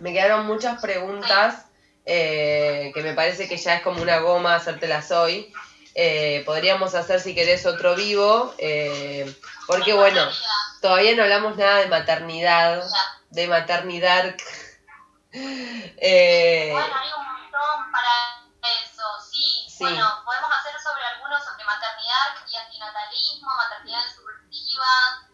[0.00, 1.66] me quedaron muchas preguntas
[2.06, 5.52] eh, que me parece que ya es como una goma hacértelas hoy.
[5.94, 9.32] Eh, podríamos hacer si querés otro vivo, eh,
[9.66, 10.22] porque bueno,
[10.80, 12.82] todavía no hablamos nada de maternidad,
[13.30, 14.34] de maternidad.
[15.32, 18.10] Eh, Bueno, hay un montón para
[18.82, 19.64] eso, sí.
[19.68, 19.84] Sí.
[19.84, 24.00] Bueno, podemos hacer sobre algunos sobre maternidad y antinatalismo, maternidad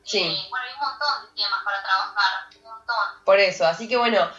[0.05, 0.19] Sí.
[0.19, 3.25] Eh, bueno, hay un montón de temas para trabajar, un montón.
[3.25, 4.31] Por eso, así que bueno,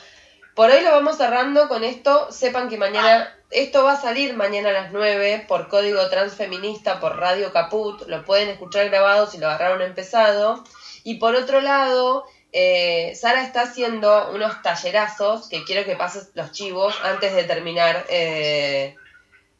[0.55, 2.31] por hoy lo vamos cerrando con esto.
[2.31, 7.17] Sepan que mañana, esto va a salir mañana a las 9 por Código Transfeminista, por
[7.17, 8.07] Radio Caput.
[8.07, 10.63] Lo pueden escuchar grabado si lo agarraron empezado.
[11.03, 16.51] Y por otro lado, eh, Sara está haciendo unos tallerazos que quiero que pases los
[16.51, 18.95] chivos antes de terminar eh,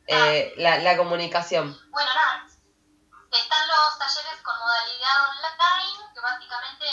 [0.07, 1.78] eh, la, la comunicación.
[1.91, 2.47] Bueno, nada,
[3.32, 6.86] están los talleres con modalidad online, que básicamente,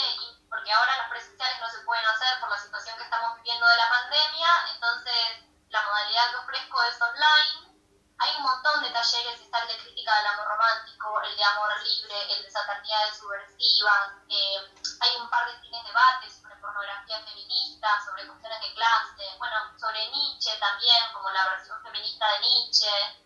[0.49, 3.77] porque ahora los presenciales no se pueden hacer por la situación que estamos viviendo de
[3.77, 7.75] la pandemia, entonces la modalidad que ofrezco es online.
[8.17, 11.69] Hay un montón de talleres, está el de crítica del amor romántico, el de amor
[11.83, 14.71] libre, el de saturnidades subversivas, eh,
[15.01, 20.09] hay un par de cines debates sobre pornografía feminista, sobre cuestiones de clase, bueno, sobre
[20.11, 23.24] Nietzsche también, como la versión feminista de Nietzsche.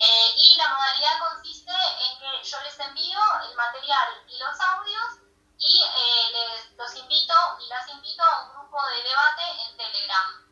[0.00, 5.20] Eh, y la modalidad consiste en que yo les envío el material y los audios
[5.58, 10.48] y eh, les, los invito y las invito a un grupo de debate en Telegram.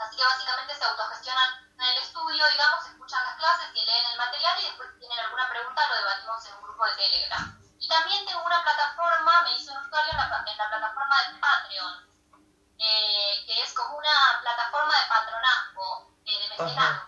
[0.00, 4.18] Así que básicamente se autogestionan en el estudio, digamos, escuchan las clases y leen el
[4.18, 7.58] material y después si tienen alguna pregunta lo debatimos en un grupo de Telegram.
[7.78, 11.38] Y también tengo una plataforma, me hice un usuario en la, en la plataforma de
[11.38, 11.94] Patreon,
[12.78, 17.07] eh, que es como una plataforma de patronazgo de venezolanos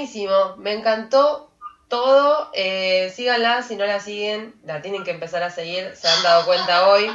[0.00, 1.50] Buenísimo, me encantó
[1.88, 2.50] todo.
[2.54, 6.46] Eh, síganla, si no la siguen, la tienen que empezar a seguir, se han dado
[6.46, 7.06] cuenta hoy.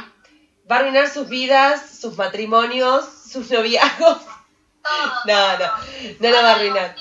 [0.70, 4.18] Va a arruinar sus vidas, sus matrimonios, sus noviazgos.
[4.18, 5.72] Todo, No, no,
[6.20, 6.94] no la va a arruinar.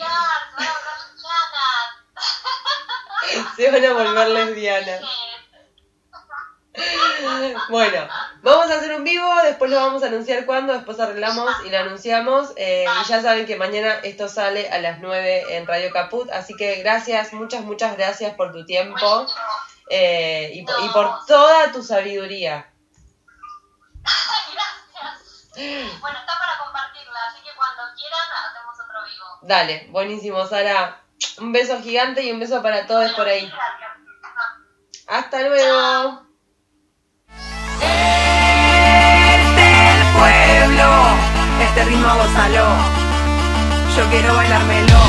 [3.56, 5.02] se van a volver lesbianas.
[7.70, 8.08] Bueno,
[8.42, 11.80] vamos a hacer un vivo, después lo vamos a anunciar cuando, después arreglamos y lo
[11.80, 12.52] anunciamos.
[12.58, 16.54] eh, y ya saben que mañana esto sale a las 9 en Radio Caput, así
[16.56, 19.26] que gracias, muchas, muchas gracias por tu tiempo
[19.90, 22.70] eh, y, por- y por toda tu sabiduría.
[24.54, 26.00] Gracias.
[26.02, 29.26] Bueno, está para compartirla, así que cuando quieran hacemos otro vivo.
[29.44, 31.02] Dale, buenísimo, Sara.
[31.40, 33.52] Un beso gigante y un beso para todos por ahí.
[35.08, 36.26] Hasta luego.
[37.82, 39.42] Es
[40.14, 40.88] pueblo,
[41.62, 42.66] este ritmo gózalo.
[43.96, 45.05] Yo quiero bailármelo.